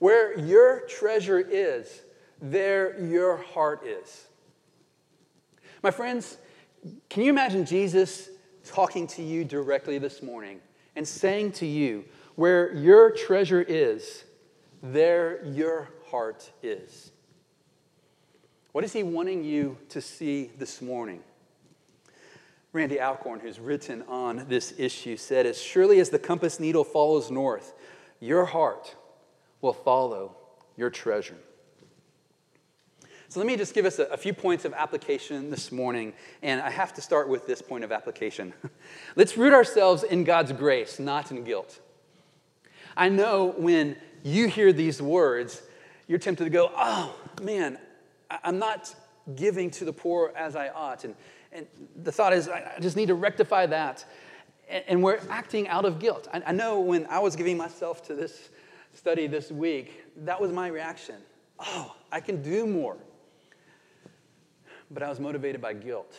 Where 0.00 0.38
your 0.38 0.80
treasure 0.86 1.38
is, 1.38 2.02
there 2.42 3.02
your 3.02 3.38
heart 3.38 3.86
is. 3.86 4.26
My 5.82 5.90
friends, 5.90 6.36
can 7.08 7.22
you 7.22 7.30
imagine 7.30 7.64
Jesus 7.64 8.28
talking 8.66 9.06
to 9.06 9.22
you 9.22 9.42
directly 9.42 9.96
this 9.96 10.22
morning 10.22 10.60
and 10.94 11.08
saying 11.08 11.52
to 11.52 11.66
you, 11.66 12.04
Where 12.34 12.74
your 12.74 13.12
treasure 13.12 13.62
is, 13.62 14.24
there 14.82 15.42
your 15.46 15.88
heart 16.10 16.50
is. 16.62 17.12
What 18.72 18.84
is 18.84 18.92
he 18.92 19.04
wanting 19.04 19.42
you 19.42 19.78
to 19.88 20.02
see 20.02 20.50
this 20.58 20.82
morning? 20.82 21.22
Randy 22.76 23.00
Alcorn, 23.00 23.40
who's 23.40 23.58
written 23.58 24.02
on 24.06 24.44
this 24.48 24.74
issue, 24.76 25.16
said, 25.16 25.46
As 25.46 25.58
surely 25.58 25.98
as 25.98 26.10
the 26.10 26.18
compass 26.18 26.60
needle 26.60 26.84
follows 26.84 27.30
north, 27.30 27.72
your 28.20 28.44
heart 28.44 28.94
will 29.62 29.72
follow 29.72 30.36
your 30.76 30.90
treasure. 30.90 31.38
So 33.30 33.40
let 33.40 33.46
me 33.46 33.56
just 33.56 33.72
give 33.72 33.86
us 33.86 33.98
a, 33.98 34.04
a, 34.04 34.16
few 34.18 34.34
points 34.34 34.66
of 34.66 34.74
application 34.74 35.50
this 35.50 35.72
morning, 35.72 36.12
and 36.42 36.60
I 36.60 36.68
have 36.68 36.92
to 36.94 37.00
start 37.00 37.30
with 37.30 37.46
this 37.46 37.62
point 37.62 37.82
of 37.82 37.92
application. 37.92 38.52
Let's 39.16 39.38
root 39.38 39.54
ourselves 39.54 40.02
in 40.02 40.24
God's 40.24 40.52
grace, 40.52 40.98
not 40.98 41.30
in 41.30 41.44
guilt. 41.44 41.80
I 42.94 43.08
know 43.08 43.54
when 43.56 43.96
you 44.22 44.48
hear 44.48 44.74
these 44.74 45.00
words, 45.00 45.62
you're 46.08 46.18
tempted 46.18 46.44
to 46.44 46.50
go, 46.50 46.70
oh, 46.76 47.16
man, 47.40 47.78
I'm 48.30 48.58
not 48.58 48.94
giving 49.34 49.70
to 49.72 49.86
the 49.86 49.94
poor 49.94 50.34
as 50.36 50.54
I 50.54 50.68
ought. 50.68 51.04
And, 51.04 51.14
and 51.52 51.66
the 52.02 52.12
thought 52.12 52.32
is, 52.32 52.48
I 52.48 52.78
just 52.80 52.96
need 52.96 53.08
to 53.08 53.14
rectify 53.14 53.66
that. 53.66 54.04
And, 54.88 55.00
we're 55.00 55.20
acting 55.30 55.68
out 55.68 55.84
of 55.84 56.00
guilt. 56.00 56.26
I, 56.32 56.50
know 56.52 56.80
when 56.80 57.06
I 57.06 57.20
was 57.20 57.36
giving 57.36 57.56
myself 57.56 58.02
to 58.08 58.14
this 58.14 58.50
study 58.94 59.28
this 59.28 59.52
week, 59.52 60.04
that 60.24 60.40
was 60.40 60.50
my 60.50 60.66
reaction. 60.68 61.16
Oh, 61.58 61.94
I 62.10 62.18
can 62.18 62.42
do 62.42 62.66
more. 62.66 62.96
But 64.90 65.04
I 65.04 65.08
was 65.08 65.20
motivated 65.20 65.60
by 65.60 65.74
guilt. 65.74 66.12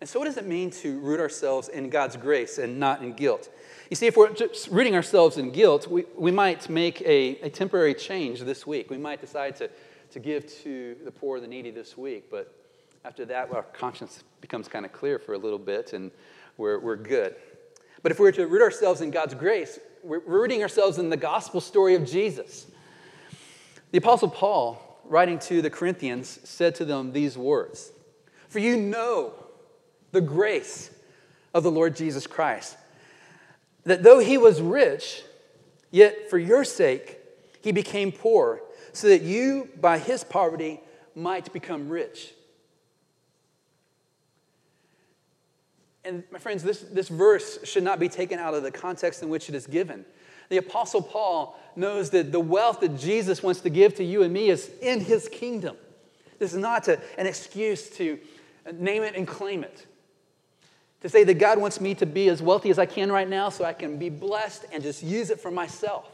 And 0.00 0.08
so, 0.08 0.18
what 0.18 0.26
does 0.26 0.36
it 0.36 0.46
mean 0.46 0.70
to 0.70 0.98
root 1.00 1.18
ourselves 1.18 1.68
in 1.68 1.88
God's 1.88 2.16
grace 2.16 2.58
and 2.58 2.78
not 2.78 3.02
in 3.02 3.14
guilt? 3.14 3.48
You 3.88 3.96
see, 3.96 4.06
if 4.06 4.18
we're 4.18 4.34
just 4.34 4.68
rooting 4.68 4.94
ourselves 4.94 5.38
in 5.38 5.50
guilt, 5.50 5.88
we, 5.88 6.04
we 6.16 6.30
might 6.30 6.68
make 6.68 7.00
a, 7.02 7.38
a 7.40 7.48
temporary 7.48 7.94
change 7.94 8.40
this 8.40 8.66
week. 8.66 8.90
We 8.90 8.98
might 8.98 9.22
decide 9.22 9.56
to, 9.56 9.70
to 10.10 10.18
give 10.18 10.46
to 10.62 10.96
the 11.04 11.10
poor 11.10 11.40
the 11.40 11.46
needy 11.46 11.70
this 11.70 11.96
week, 11.96 12.30
but 12.30 12.63
after 13.04 13.24
that, 13.26 13.52
our 13.52 13.62
conscience 13.62 14.24
becomes 14.40 14.66
kind 14.66 14.84
of 14.86 14.92
clear 14.92 15.18
for 15.18 15.34
a 15.34 15.38
little 15.38 15.58
bit 15.58 15.92
and 15.92 16.10
we're, 16.56 16.78
we're 16.78 16.96
good. 16.96 17.36
But 18.02 18.12
if 18.12 18.18
we 18.18 18.24
were 18.24 18.32
to 18.32 18.46
root 18.46 18.62
ourselves 18.62 19.00
in 19.00 19.10
God's 19.10 19.34
grace, 19.34 19.78
we're 20.02 20.20
rooting 20.20 20.62
ourselves 20.62 20.98
in 20.98 21.10
the 21.10 21.16
gospel 21.16 21.60
story 21.60 21.94
of 21.94 22.06
Jesus. 22.06 22.66
The 23.90 23.98
Apostle 23.98 24.28
Paul, 24.28 25.00
writing 25.04 25.38
to 25.40 25.62
the 25.62 25.70
Corinthians, 25.70 26.40
said 26.44 26.74
to 26.76 26.84
them 26.84 27.12
these 27.12 27.38
words 27.38 27.92
For 28.48 28.58
you 28.58 28.76
know 28.76 29.34
the 30.12 30.20
grace 30.20 30.90
of 31.52 31.62
the 31.62 31.70
Lord 31.70 31.96
Jesus 31.96 32.26
Christ 32.26 32.76
that 33.84 34.02
though 34.02 34.18
he 34.18 34.38
was 34.38 34.60
rich, 34.60 35.22
yet 35.90 36.30
for 36.30 36.38
your 36.38 36.64
sake 36.64 37.18
he 37.60 37.72
became 37.72 38.12
poor, 38.12 38.60
so 38.92 39.08
that 39.08 39.22
you, 39.22 39.68
by 39.80 39.98
his 39.98 40.24
poverty, 40.24 40.80
might 41.14 41.52
become 41.52 41.88
rich. 41.88 42.33
And 46.04 46.22
my 46.30 46.38
friends, 46.38 46.62
this, 46.62 46.80
this 46.80 47.08
verse 47.08 47.58
should 47.64 47.82
not 47.82 47.98
be 47.98 48.08
taken 48.08 48.38
out 48.38 48.54
of 48.54 48.62
the 48.62 48.70
context 48.70 49.22
in 49.22 49.28
which 49.28 49.48
it 49.48 49.54
is 49.54 49.66
given. 49.66 50.04
The 50.50 50.58
Apostle 50.58 51.00
Paul 51.00 51.58
knows 51.76 52.10
that 52.10 52.30
the 52.30 52.40
wealth 52.40 52.80
that 52.80 52.98
Jesus 52.98 53.42
wants 53.42 53.60
to 53.62 53.70
give 53.70 53.94
to 53.94 54.04
you 54.04 54.22
and 54.22 54.32
me 54.32 54.50
is 54.50 54.70
in 54.82 55.00
his 55.00 55.28
kingdom. 55.28 55.76
This 56.38 56.52
is 56.52 56.58
not 56.58 56.86
an 56.88 57.26
excuse 57.26 57.88
to 57.90 58.18
name 58.72 59.02
it 59.02 59.14
and 59.16 59.26
claim 59.26 59.64
it 59.64 59.86
to 61.04 61.10
say 61.10 61.22
that 61.22 61.34
God 61.34 61.58
wants 61.58 61.82
me 61.82 61.94
to 61.96 62.06
be 62.06 62.30
as 62.30 62.40
wealthy 62.40 62.70
as 62.70 62.78
I 62.78 62.86
can 62.86 63.12
right 63.12 63.28
now 63.28 63.50
so 63.50 63.62
I 63.62 63.74
can 63.74 63.98
be 63.98 64.08
blessed 64.08 64.64
and 64.72 64.82
just 64.82 65.02
use 65.02 65.28
it 65.28 65.38
for 65.38 65.50
myself. 65.50 66.08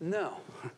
No. 0.00 0.34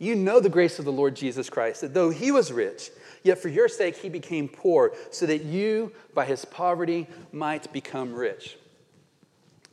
You 0.00 0.14
know 0.14 0.38
the 0.38 0.48
grace 0.48 0.78
of 0.78 0.84
the 0.84 0.92
Lord 0.92 1.16
Jesus 1.16 1.50
Christ, 1.50 1.80
that 1.80 1.92
though 1.92 2.10
he 2.10 2.30
was 2.30 2.52
rich, 2.52 2.90
yet 3.28 3.38
for 3.38 3.48
your 3.48 3.68
sake 3.68 3.96
he 3.96 4.08
became 4.08 4.48
poor, 4.48 4.92
so 5.10 5.26
that 5.26 5.44
you, 5.44 5.92
by 6.14 6.24
his 6.24 6.44
poverty, 6.44 7.06
might 7.30 7.72
become 7.72 8.12
rich. 8.12 8.56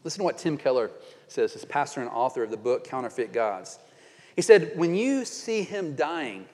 Listen 0.04 0.20
to 0.20 0.24
what 0.26 0.38
Tim 0.38 0.58
Keller 0.58 0.91
says, 1.28 1.56
as 1.56 1.65
pastor 1.65 2.02
and 2.02 2.10
author 2.10 2.44
of 2.44 2.52
the 2.52 2.58
book 2.58 2.84
Counterfeit 2.84 3.34
Gods. 3.34 3.80
He 4.36 4.44
said, 4.44 4.74
When 4.76 4.94
you 4.94 5.26
see 5.26 5.63
him 5.63 5.96
dying 5.96 6.46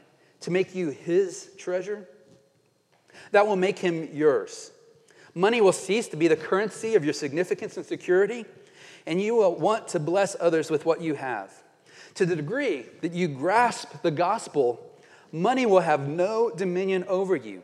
to 0.42 0.52
make 0.52 0.74
you 0.74 0.90
his 0.90 1.50
treasure, 1.58 2.08
that 3.32 3.46
will 3.46 3.58
make 3.58 3.80
him 3.80 4.08
yours. 4.14 4.72
Money 5.34 5.62
will 5.62 5.74
cease 5.74 6.08
to 6.10 6.18
be 6.18 6.28
the 6.28 6.36
currency 6.36 6.96
of 6.96 7.04
your 7.04 7.14
significance 7.14 7.78
and 7.78 7.86
security, 7.86 8.46
and 9.06 9.22
you 9.22 9.36
will 9.36 9.56
want 9.56 9.88
to 9.90 10.00
bless 10.00 10.36
others 10.40 10.70
with 10.70 10.86
what 10.86 11.02
you 11.02 11.16
have. 11.16 11.52
To 12.16 12.26
the 12.26 12.36
degree 12.36 12.86
that 13.02 13.14
you 13.14 13.28
grasp 13.28 14.02
the 14.02 14.12
gospel, 14.12 14.91
money 15.32 15.66
will 15.66 15.80
have 15.82 16.08
no 16.08 16.50
dominion 16.50 17.04
over 17.08 17.36
you. 17.36 17.64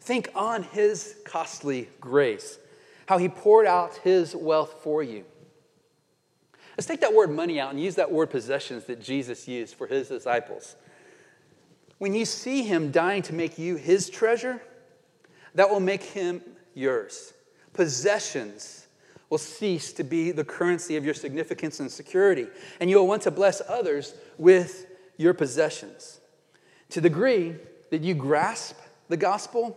Think 0.00 0.30
on 0.34 0.62
his 0.62 1.16
costly 1.24 1.88
grace, 2.00 2.58
how 3.06 3.18
he 3.18 3.28
poured 3.28 3.66
out 3.66 3.96
his 3.98 4.34
wealth 4.34 4.76
for 4.82 5.02
you. 5.02 5.24
Let's 6.76 6.86
take 6.86 7.00
that 7.00 7.12
word 7.12 7.30
money 7.30 7.58
out 7.58 7.70
and 7.70 7.82
use 7.82 7.96
that 7.96 8.10
word 8.10 8.30
possessions 8.30 8.84
that 8.84 9.02
Jesus 9.02 9.48
used 9.48 9.74
for 9.74 9.86
his 9.86 10.08
disciples. 10.08 10.76
When 11.98 12.14
you 12.14 12.24
see 12.24 12.62
him 12.62 12.92
dying 12.92 13.22
to 13.22 13.34
make 13.34 13.58
you 13.58 13.74
his 13.74 14.08
treasure, 14.08 14.62
that 15.56 15.68
will 15.68 15.80
make 15.80 16.04
him 16.04 16.40
yours. 16.74 17.32
Possessions 17.72 18.86
will 19.28 19.38
cease 19.38 19.92
to 19.94 20.04
be 20.04 20.30
the 20.30 20.44
currency 20.44 20.96
of 20.96 21.04
your 21.04 21.14
significance 21.14 21.80
and 21.80 21.90
security, 21.90 22.46
and 22.80 22.88
you'll 22.88 23.08
want 23.08 23.22
to 23.22 23.30
bless 23.30 23.60
others 23.68 24.14
with 24.38 24.86
your 25.16 25.34
possessions. 25.34 26.20
To 26.90 27.00
the 27.00 27.08
degree 27.08 27.56
that 27.90 28.02
you 28.02 28.14
grasp 28.14 28.76
the 29.08 29.16
gospel, 29.16 29.76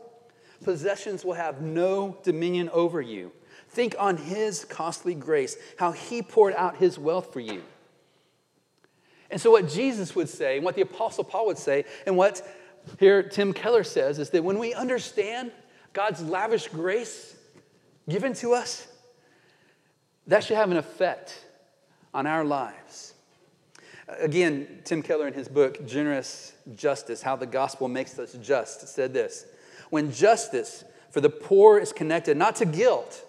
possessions 0.63 1.25
will 1.25 1.33
have 1.33 1.61
no 1.61 2.17
dominion 2.23 2.69
over 2.69 3.01
you. 3.01 3.31
Think 3.69 3.95
on 3.97 4.17
his 4.17 4.65
costly 4.65 5.15
grace, 5.15 5.55
how 5.77 5.91
he 5.91 6.21
poured 6.21 6.53
out 6.55 6.77
his 6.77 6.99
wealth 6.99 7.31
for 7.31 7.39
you. 7.39 7.63
And 9.29 9.39
so, 9.39 9.51
what 9.51 9.69
Jesus 9.69 10.13
would 10.13 10.27
say, 10.27 10.57
and 10.57 10.65
what 10.65 10.75
the 10.75 10.81
Apostle 10.81 11.23
Paul 11.23 11.47
would 11.47 11.57
say, 11.57 11.85
and 12.05 12.17
what 12.17 12.45
here 12.99 13.23
Tim 13.23 13.53
Keller 13.53 13.83
says 13.83 14.19
is 14.19 14.29
that 14.31 14.43
when 14.43 14.59
we 14.59 14.73
understand 14.73 15.51
God's 15.93 16.21
lavish 16.21 16.67
grace 16.67 17.35
given 18.09 18.33
to 18.35 18.53
us, 18.53 18.87
that 20.27 20.43
should 20.43 20.57
have 20.57 20.71
an 20.71 20.77
effect 20.77 21.45
on 22.13 22.27
our 22.27 22.43
lives. 22.43 23.10
Again, 24.07 24.81
Tim 24.83 25.01
Keller 25.01 25.27
in 25.27 25.33
his 25.33 25.47
book, 25.47 25.85
Generous 25.85 26.53
Justice 26.75 27.21
How 27.21 27.35
the 27.35 27.45
Gospel 27.45 27.87
Makes 27.87 28.17
Us 28.19 28.33
Just, 28.41 28.87
said 28.87 29.13
this 29.13 29.45
When 29.89 30.11
justice 30.11 30.83
for 31.11 31.21
the 31.21 31.29
poor 31.29 31.77
is 31.77 31.93
connected 31.93 32.37
not 32.37 32.55
to 32.57 32.65
guilt, 32.65 33.25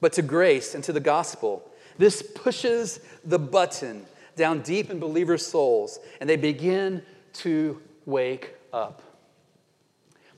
but 0.00 0.12
to 0.14 0.22
grace 0.22 0.74
and 0.74 0.82
to 0.84 0.92
the 0.92 1.00
gospel, 1.00 1.70
this 1.98 2.22
pushes 2.22 3.00
the 3.24 3.38
button 3.38 4.04
down 4.36 4.60
deep 4.60 4.90
in 4.90 4.98
believers' 4.98 5.46
souls 5.46 5.98
and 6.20 6.28
they 6.28 6.36
begin 6.36 7.02
to 7.32 7.80
wake 8.04 8.54
up. 8.72 9.02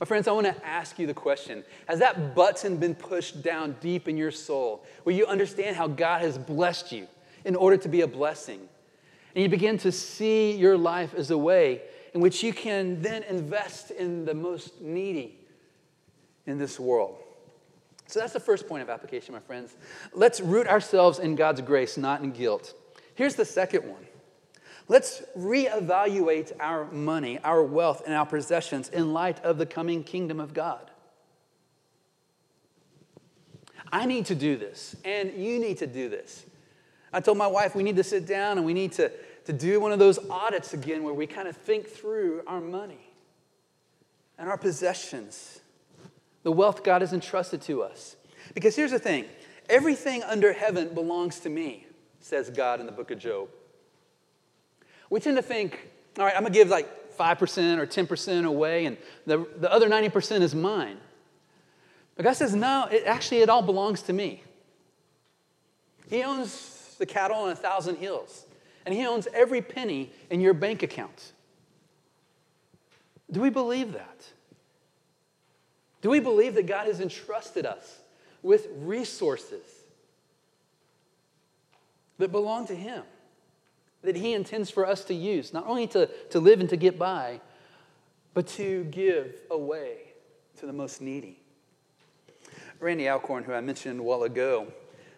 My 0.01 0.07
friends, 0.07 0.29
I 0.29 0.33
want 0.33 0.47
to 0.47 0.67
ask 0.67 0.99
you 0.99 1.09
the 1.09 1.15
question 1.15 1.65
Has 1.87 1.99
that 1.99 2.35
button 2.35 2.77
been 2.77 2.95
pushed 2.95 3.43
down 3.43 3.77
deep 3.81 4.09
in 4.09 4.17
your 4.17 4.31
soul 4.31 4.85
where 5.03 5.15
you 5.15 5.27
understand 5.27 5.77
how 5.77 5.89
God 5.89 6.23
has 6.23 6.39
blessed 6.39 6.93
you 6.93 7.09
in 7.45 7.57
order 7.57 7.77
to 7.79 7.89
be 7.89 8.03
a 8.03 8.07
blessing? 8.07 8.69
And 9.39 9.45
you 9.45 9.49
begin 9.49 9.79
to 9.79 9.93
see 9.93 10.57
your 10.57 10.77
life 10.77 11.15
as 11.15 11.31
a 11.31 11.39
way 11.39 11.83
in 12.13 12.21
which 12.21 12.43
you 12.43 12.53
can 12.53 13.01
then 13.01 13.23
invest 13.23 13.93
in 13.93 14.25
the 14.25 14.35
most 14.35 14.81
needy 14.81 15.39
in 16.47 16.59
this 16.59 16.81
world. 16.81 17.19
So 18.09 18.19
that's 18.19 18.33
the 18.33 18.41
first 18.41 18.67
point 18.67 18.83
of 18.83 18.91
application, 18.91 19.35
my 19.35 19.39
friends. 19.39 19.77
Let's 20.13 20.41
root 20.41 20.67
ourselves 20.67 21.21
in 21.21 21.37
God's 21.37 21.61
grace, 21.61 21.97
not 21.97 22.21
in 22.21 22.33
guilt. 22.33 22.75
Here's 23.15 23.37
the 23.37 23.45
second 23.45 23.89
one 23.89 24.05
let's 24.89 25.23
reevaluate 25.37 26.51
our 26.59 26.91
money, 26.91 27.39
our 27.45 27.63
wealth, 27.63 28.03
and 28.07 28.17
our 28.17 28.27
possessions 28.27 28.89
in 28.89 29.13
light 29.13 29.39
of 29.45 29.57
the 29.57 29.67
coming 29.67 30.03
kingdom 30.03 30.41
of 30.41 30.53
God. 30.53 30.91
I 33.93 34.05
need 34.05 34.27
to 34.27 34.35
do 34.35 34.57
this, 34.57 34.97
and 35.05 35.33
you 35.37 35.61
need 35.61 35.79
to 35.79 35.87
do 35.87 36.09
this. 36.09 36.45
I 37.13 37.21
told 37.21 37.39
my 37.39 37.47
wife 37.47 37.75
we 37.75 37.83
need 37.83 37.97
to 37.97 38.05
sit 38.05 38.27
down 38.27 38.59
and 38.59 38.67
we 38.67 38.75
need 38.75 38.93
to, 38.93 39.11
to 39.49 39.55
do 39.55 39.81
one 39.81 39.93
of 39.93 39.99
those 39.99 40.19
audits 40.29 40.75
again 40.75 41.03
where 41.03 41.15
we 41.15 41.27
kind 41.27 41.49
of 41.49 41.57
think 41.57 41.87
through 41.89 42.43
our 42.47 42.61
money 42.61 43.01
and 44.37 44.47
our 44.47 44.59
possessions 44.59 45.61
the 46.43 46.53
wealth 46.53 46.85
God 46.85 47.01
has 47.01 47.15
entrusted 47.15 47.63
to 47.63 47.83
us. 47.83 48.17
Because 48.53 48.77
here's 48.77 48.91
the 48.91 48.99
thing 48.99 49.25
everything 49.71 50.23
under 50.23 50.53
heaven 50.53 50.93
belongs 50.93 51.41
to 51.41 51.49
me, 51.49 51.87
says 52.21 52.51
God 52.51 52.79
in 52.79 52.85
the 52.85 52.93
book 52.93 53.11
of 53.11 53.19
Job. 53.19 53.49
We 55.09 55.19
tend 55.19 55.39
to 55.39 55.43
think, 55.43 55.89
all 56.19 56.27
right, 56.27 56.35
I'm 56.37 56.43
going 56.43 56.53
to 56.53 56.59
give 56.59 56.69
like 56.69 57.17
5% 57.17 57.79
or 57.79 57.87
10% 57.87 58.45
away, 58.45 58.85
and 58.85 58.99
the, 59.25 59.49
the 59.57 59.73
other 59.73 59.89
90% 59.89 60.43
is 60.43 60.55
mine. 60.55 60.99
But 62.17 62.25
God 62.25 62.35
says, 62.35 62.55
no, 62.55 62.87
it, 62.91 63.05
actually, 63.07 63.39
it 63.39 63.49
all 63.49 63.63
belongs 63.63 64.03
to 64.03 64.13
me. 64.13 64.43
He 66.11 66.23
owns 66.23 66.97
the 66.99 67.07
cattle 67.07 67.39
on 67.39 67.49
a 67.49 67.57
thousand 67.57 67.97
hills, 67.97 68.45
and 68.89 68.97
He 68.97 69.05
owns 69.07 69.29
every 69.35 69.61
penny 69.61 70.11
in 70.31 70.41
your 70.41 70.55
bank 70.55 70.83
account. 70.83 71.33
Do 73.31 73.43
we 73.43 73.51
believe 73.51 73.93
that? 73.93 74.27
Do 76.01 76.09
we 76.09 76.21
believe 76.21 76.55
that 76.55 76.67
God 76.67 76.87
has 76.87 76.99
entrusted 76.99 77.67
us 77.67 77.99
with 78.43 78.67
resources 78.79 79.67
that 82.17 82.33
belong 82.33 82.67
to 82.69 82.75
Him, 82.75 83.03
that 84.01 84.17
He 84.17 84.33
intends 84.33 84.71
for 84.71 84.87
us 84.87 85.05
to 85.05 85.15
use, 85.15 85.53
not 85.53 85.67
only 85.67 85.87
to, 85.89 86.07
to 86.31 86.41
live 86.41 86.61
and 86.61 86.71
to 86.71 86.79
get 86.79 86.99
by, 86.99 87.43
but 88.33 88.47
to 88.47 88.85
give 88.85 89.35
away 89.51 89.99
to 90.61 90.65
the 90.65 90.73
most 90.73 91.03
needy? 91.03 91.39
Randy 92.81 93.07
Alcorn, 93.07 93.45
who 93.45 93.53
I 93.53 93.61
mentioned 93.61 94.01
a 94.01 94.03
while 94.03 94.23
ago, 94.23 94.69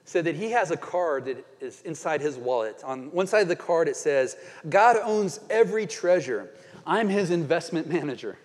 said 0.04 0.24
that 0.24 0.34
he 0.34 0.50
has 0.50 0.70
a 0.70 0.76
card 0.76 1.26
that 1.26 1.44
is 1.60 1.82
inside 1.82 2.20
his 2.20 2.36
wallet. 2.36 2.82
On 2.84 3.12
one 3.12 3.26
side 3.26 3.42
of 3.42 3.48
the 3.48 3.56
card, 3.56 3.88
it 3.88 3.96
says, 3.96 4.36
God 4.68 4.96
owns 5.02 5.40
every 5.48 5.86
treasure. 5.86 6.50
I'm 6.86 7.08
his 7.08 7.30
investment 7.30 7.88
manager. 7.88 8.38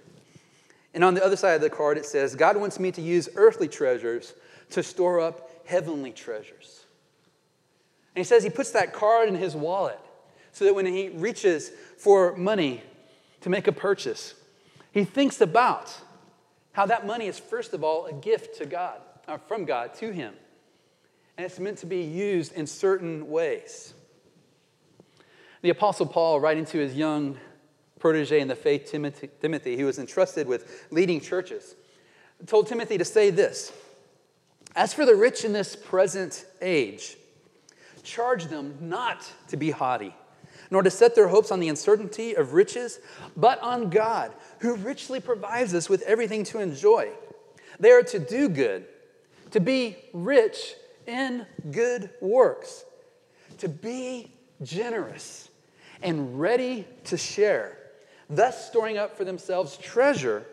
And 0.94 1.04
on 1.04 1.13
the 1.13 1.24
other 1.24 1.36
side 1.36 1.56
of 1.56 1.62
the 1.62 1.70
card, 1.70 1.98
it 1.98 2.06
says, 2.06 2.36
God 2.36 2.58
wants 2.58 2.80
me 2.80 2.91
to 2.91 3.02
use 3.02 3.28
earthly 3.36 3.68
treasures 3.68 4.34
to 4.72 4.84
store 4.84 5.20
up 5.20 5.50
heavenly 5.65 6.12
treasures. 6.12 6.86
And 8.15 8.24
he 8.24 8.24
says 8.24 8.44
he 8.44 8.50
puts 8.50 8.72
that 8.72 8.94
card 8.94 9.28
in 9.28 9.36
his 9.36 9.56
wallet 9.56 10.00
so 10.54 10.63
that 10.65 10.74
when 10.74 10.86
he 10.86 11.10
reaches 11.10 11.72
for 11.98 12.36
money 12.38 12.82
to 13.41 13.50
make 13.50 13.68
a 13.68 13.74
purchase, 13.74 14.36
he 14.91 15.04
thinks 15.04 15.41
about 15.41 15.94
how 16.72 16.86
that 16.86 17.06
money 17.06 17.28
is, 17.28 17.38
first 17.38 17.74
of 17.74 17.84
all, 17.84 18.06
a 18.06 18.13
gift 18.13 18.58
to 18.60 18.65
God, 18.65 19.02
or 19.28 19.38
from 19.38 19.65
God 19.65 19.94
to 19.96 20.12
him. 20.12 20.34
And 21.38 21.45
it's 21.45 21.60
meant 21.60 21.80
to 21.80 21.86
be 21.86 22.02
used 22.02 22.54
in 22.54 22.65
certain 22.65 23.30
ways. 23.30 23.93
The 25.62 25.69
Apostle 25.69 26.06
Paul, 26.06 26.39
writing 26.39 26.65
to 26.65 26.78
his 26.78 26.95
young 26.95 27.38
protege 28.00 28.39
in 28.39 28.48
the 28.48 28.56
faith, 28.56 28.89
Timothy, 28.89 29.30
Timothy, 29.41 29.78
who 29.78 29.86
was 29.86 30.00
entrusted 30.00 30.48
with 30.48 30.86
leading 30.91 31.19
churches, 31.19 31.76
told 32.45 32.67
Timothy 32.67 32.98
to 32.98 33.06
say 33.06 33.32
this 33.32 33.74
As 34.76 34.93
for 34.93 35.06
the 35.06 35.15
rich 35.15 35.43
in 35.43 35.52
this 35.52 35.76
present 35.76 36.45
age, 36.62 37.17
charge 38.04 38.45
them 38.45 38.78
not 38.80 39.30
to 39.50 39.58
be 39.58 39.71
haughty, 39.71 40.15
nor 40.71 40.84
to 40.84 40.91
set 40.91 41.15
their 41.15 41.28
hopes 41.28 41.52
on 41.52 41.60
the 41.60 41.67
uncertainty 41.67 42.36
of 42.36 42.54
riches, 42.54 43.00
but 43.36 43.60
on 43.62 43.89
God, 43.89 44.32
who 44.60 44.76
richly 44.76 45.19
provides 45.19 45.74
us 45.74 45.89
with 45.89 46.02
everything 46.04 46.43
to 46.45 46.60
enjoy. 46.60 47.10
They 47.80 47.91
are 47.91 48.04
to 48.04 48.19
do 48.19 48.48
good, 48.48 48.86
to 49.52 49.60
be 49.60 49.98
rich 50.13 50.76
in 51.08 51.46
good 51.72 52.10
works, 52.22 52.86
to 53.60 53.70
be 53.70 54.32
generous 54.62 55.50
and 56.02 56.39
ready 56.39 56.86
to 57.06 57.18
share 57.18 57.78
thus 58.30 58.68
storing 58.68 58.98
up 58.98 59.15
for 59.15 59.24
themselves 59.24 59.78
treasure 59.78 60.46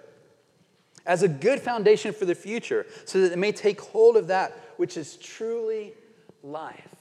as 1.07 1.23
a 1.23 1.29
good 1.29 1.61
foundation 1.61 2.13
for 2.13 2.27
the 2.27 2.35
future, 2.35 2.87
so 3.07 3.21
that 3.21 3.31
they 3.31 3.37
may 3.37 3.51
take 3.51 3.81
hold 3.81 4.17
of 4.17 4.29
that 4.29 4.57
which 4.77 4.97
is 4.97 5.17
truly 5.17 5.95
life. 6.45 6.95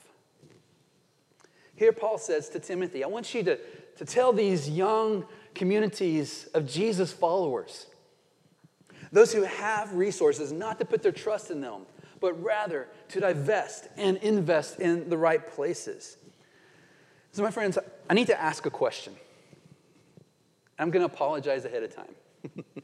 Here, 1.76 1.92
Paul 1.92 2.18
says 2.18 2.50
to 2.50 2.60
Timothy, 2.60 3.04
I 3.04 3.08
want 3.08 3.34
you 3.34 3.44
to, 3.44 3.60
to 3.98 4.06
tell 4.06 4.34
these 4.34 4.70
young 4.70 5.26
communities 5.54 6.48
of 6.56 6.68
Jesus 6.68 7.14
followers, 7.14 7.88
those 9.12 9.34
who 9.34 9.44
have 9.44 9.94
resources, 9.94 10.52
not 10.52 10.80
to 10.80 10.86
put 10.86 11.04
their 11.04 11.12
trust 11.12 11.52
in 11.52 11.62
them, 11.62 11.82
but 12.22 12.42
rather 12.42 12.88
to 13.10 13.20
divest 13.20 13.90
and 13.98 14.16
invest 14.18 14.80
in 14.80 15.10
the 15.10 15.18
right 15.18 15.46
places. 15.52 16.16
So, 17.34 17.44
my 17.44 17.52
friends, 17.52 17.78
I 18.10 18.14
need 18.14 18.28
to 18.28 18.42
ask 18.42 18.66
a 18.66 18.70
question. 18.70 19.14
I'm 20.80 20.92
going 20.92 21.06
to 21.06 21.14
apologize 21.14 21.66
ahead 21.66 21.84
of 21.84 21.94
time. 21.94 22.16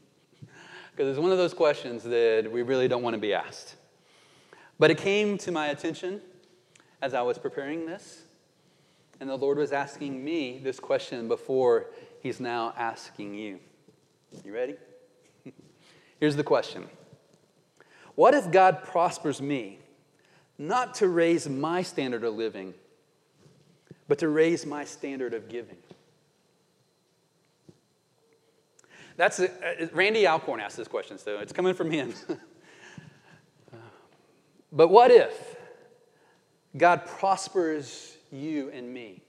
Because 0.98 1.10
it's 1.10 1.22
one 1.22 1.30
of 1.30 1.38
those 1.38 1.54
questions 1.54 2.02
that 2.02 2.50
we 2.50 2.62
really 2.62 2.88
don't 2.88 3.04
want 3.04 3.14
to 3.14 3.20
be 3.20 3.32
asked. 3.32 3.76
But 4.80 4.90
it 4.90 4.98
came 4.98 5.38
to 5.38 5.52
my 5.52 5.68
attention 5.68 6.20
as 7.00 7.14
I 7.14 7.22
was 7.22 7.38
preparing 7.38 7.86
this, 7.86 8.22
and 9.20 9.30
the 9.30 9.36
Lord 9.36 9.58
was 9.58 9.70
asking 9.70 10.24
me 10.24 10.58
this 10.58 10.80
question 10.80 11.28
before 11.28 11.86
He's 12.20 12.40
now 12.40 12.74
asking 12.76 13.34
you. 13.34 13.60
You 14.44 14.52
ready? 14.52 14.74
Here's 16.18 16.34
the 16.34 16.42
question 16.42 16.88
What 18.18 18.34
if 18.34 18.50
God 18.50 18.82
prospers 18.82 19.40
me, 19.40 19.78
not 20.58 20.96
to 20.96 21.06
raise 21.06 21.48
my 21.48 21.82
standard 21.82 22.24
of 22.24 22.34
living, 22.34 22.74
but 24.08 24.18
to 24.18 24.28
raise 24.28 24.66
my 24.66 24.84
standard 24.84 25.34
of 25.34 25.48
giving. 25.48 25.76
That's 29.16 29.38
uh, 29.38 29.88
Randy 29.92 30.26
Alcorn 30.26 30.58
asked 30.58 30.76
this 30.76 30.88
question, 30.88 31.16
so 31.16 31.38
it's 31.38 31.52
coming 31.52 31.74
from 31.74 31.92
him. 31.92 32.12
but 34.72 34.88
what 34.88 35.12
if 35.12 35.56
God 36.76 37.06
prospers 37.06 38.16
you 38.32 38.68
and 38.70 38.92
me? 38.92 39.22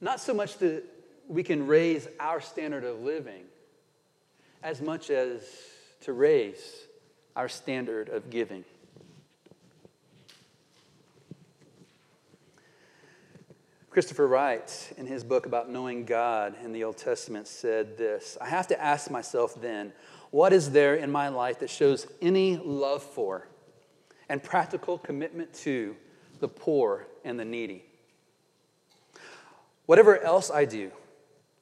Not 0.00 0.18
so 0.18 0.32
much 0.32 0.56
that 0.60 0.82
we 1.28 1.42
can 1.42 1.66
raise 1.66 2.08
our 2.18 2.40
standard 2.40 2.84
of 2.84 3.00
living, 3.00 3.44
as 4.62 4.80
much 4.80 5.10
as 5.10 5.42
to 6.00 6.14
raise 6.14 6.85
our 7.36 7.48
standard 7.48 8.08
of 8.08 8.30
giving. 8.30 8.64
Christopher 13.90 14.26
Wright, 14.26 14.92
in 14.98 15.06
his 15.06 15.24
book 15.24 15.46
about 15.46 15.70
knowing 15.70 16.04
God 16.04 16.54
in 16.62 16.72
the 16.72 16.84
Old 16.84 16.98
Testament, 16.98 17.46
said 17.46 17.96
this 17.96 18.36
I 18.40 18.48
have 18.48 18.66
to 18.68 18.82
ask 18.82 19.10
myself 19.10 19.60
then, 19.60 19.92
what 20.30 20.52
is 20.52 20.70
there 20.70 20.96
in 20.96 21.10
my 21.10 21.28
life 21.28 21.60
that 21.60 21.70
shows 21.70 22.06
any 22.20 22.56
love 22.56 23.02
for 23.02 23.46
and 24.28 24.42
practical 24.42 24.98
commitment 24.98 25.54
to 25.54 25.96
the 26.40 26.48
poor 26.48 27.06
and 27.24 27.38
the 27.38 27.44
needy? 27.44 27.84
Whatever 29.86 30.18
else 30.18 30.50
I 30.50 30.64
do, 30.64 30.90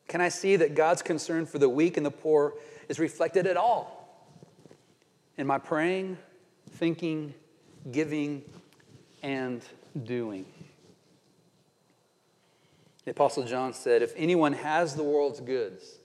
can 0.09 0.21
I 0.21 0.29
see 0.29 0.57
that 0.57 0.75
God's 0.75 1.03
concern 1.03 1.47
for 1.47 1.59
the 1.59 1.69
weak 1.69 1.97
and 1.97 2.07
the 2.07 2.11
poor 2.11 2.55
is 2.89 2.99
reflected 2.99 3.47
at 3.47 3.57
all 3.57 4.04
in 5.37 5.47
my 5.47 5.59
praying, 5.59 6.19
thinking, 6.73 7.35
giving, 7.91 8.43
and 9.23 9.63
doing? 10.05 10.47
The 13.05 13.11
Apostle 13.11 13.45
John 13.45 13.73
said, 13.73 14.03
If 14.03 14.13
anyone 14.17 14.53
has 14.55 14.95
the 14.95 15.03
world's 15.03 15.41
goods, 15.41 15.99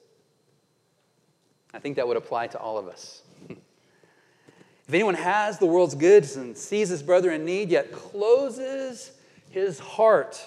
I 1.73 1.79
think 1.79 1.95
that 1.95 2.07
would 2.07 2.17
apply 2.17 2.47
to 2.47 2.59
all 2.59 2.77
of 2.77 2.87
us. 2.87 3.21
if 3.49 4.93
anyone 4.93 5.13
has 5.13 5.59
the 5.59 5.65
world's 5.65 5.95
goods 5.95 6.35
and 6.35 6.57
sees 6.57 6.89
his 6.89 7.01
brother 7.01 7.31
in 7.31 7.45
need, 7.45 7.69
yet 7.69 7.91
closes 7.91 9.11
his 9.49 9.79
heart 9.79 10.41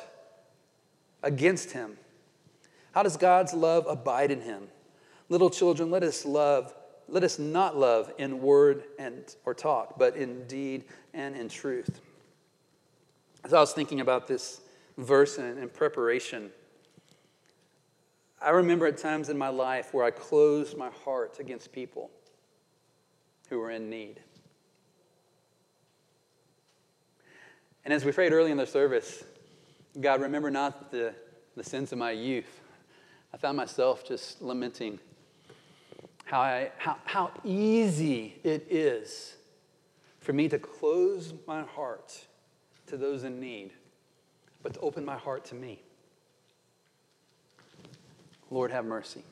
against 1.22 1.72
him, 1.72 1.96
how 2.92 3.02
does 3.02 3.16
God's 3.16 3.54
love 3.54 3.86
abide 3.88 4.30
in 4.30 4.42
him? 4.42 4.68
Little 5.28 5.50
children, 5.50 5.90
let 5.90 6.02
us 6.02 6.26
love, 6.26 6.74
let 7.12 7.22
us 7.24 7.38
not 7.38 7.76
love 7.76 8.10
in 8.16 8.40
word 8.40 8.84
and 8.98 9.36
or 9.44 9.52
talk, 9.52 9.98
but 9.98 10.16
in 10.16 10.46
deed 10.46 10.84
and 11.12 11.36
in 11.36 11.46
truth. 11.46 12.00
As 13.44 13.52
I 13.52 13.60
was 13.60 13.74
thinking 13.74 14.00
about 14.00 14.26
this 14.26 14.62
verse 14.96 15.36
in, 15.36 15.58
in 15.58 15.68
preparation, 15.68 16.50
I 18.40 18.50
remember 18.50 18.86
at 18.86 18.96
times 18.96 19.28
in 19.28 19.36
my 19.36 19.50
life 19.50 19.92
where 19.92 20.06
I 20.06 20.10
closed 20.10 20.78
my 20.78 20.88
heart 21.04 21.38
against 21.38 21.70
people 21.70 22.10
who 23.50 23.58
were 23.58 23.70
in 23.70 23.90
need. 23.90 24.18
And 27.84 27.92
as 27.92 28.06
we 28.06 28.12
prayed 28.12 28.32
early 28.32 28.52
in 28.52 28.56
the 28.56 28.66
service, 28.66 29.22
God, 30.00 30.22
remember 30.22 30.50
not 30.50 30.90
the, 30.90 31.14
the 31.56 31.64
sins 31.64 31.92
of 31.92 31.98
my 31.98 32.12
youth. 32.12 32.62
I 33.34 33.36
found 33.36 33.58
myself 33.58 34.02
just 34.02 34.40
lamenting 34.40 34.98
how, 36.32 36.40
I, 36.40 36.70
how, 36.78 36.96
how 37.04 37.30
easy 37.44 38.40
it 38.42 38.66
is 38.70 39.34
for 40.20 40.32
me 40.32 40.48
to 40.48 40.58
close 40.58 41.34
my 41.46 41.60
heart 41.60 42.24
to 42.86 42.96
those 42.96 43.22
in 43.24 43.38
need 43.38 43.72
but 44.62 44.72
to 44.72 44.80
open 44.80 45.04
my 45.04 45.18
heart 45.18 45.44
to 45.46 45.54
me. 45.54 45.82
Lord, 48.50 48.70
have 48.70 48.86
mercy. 48.86 49.22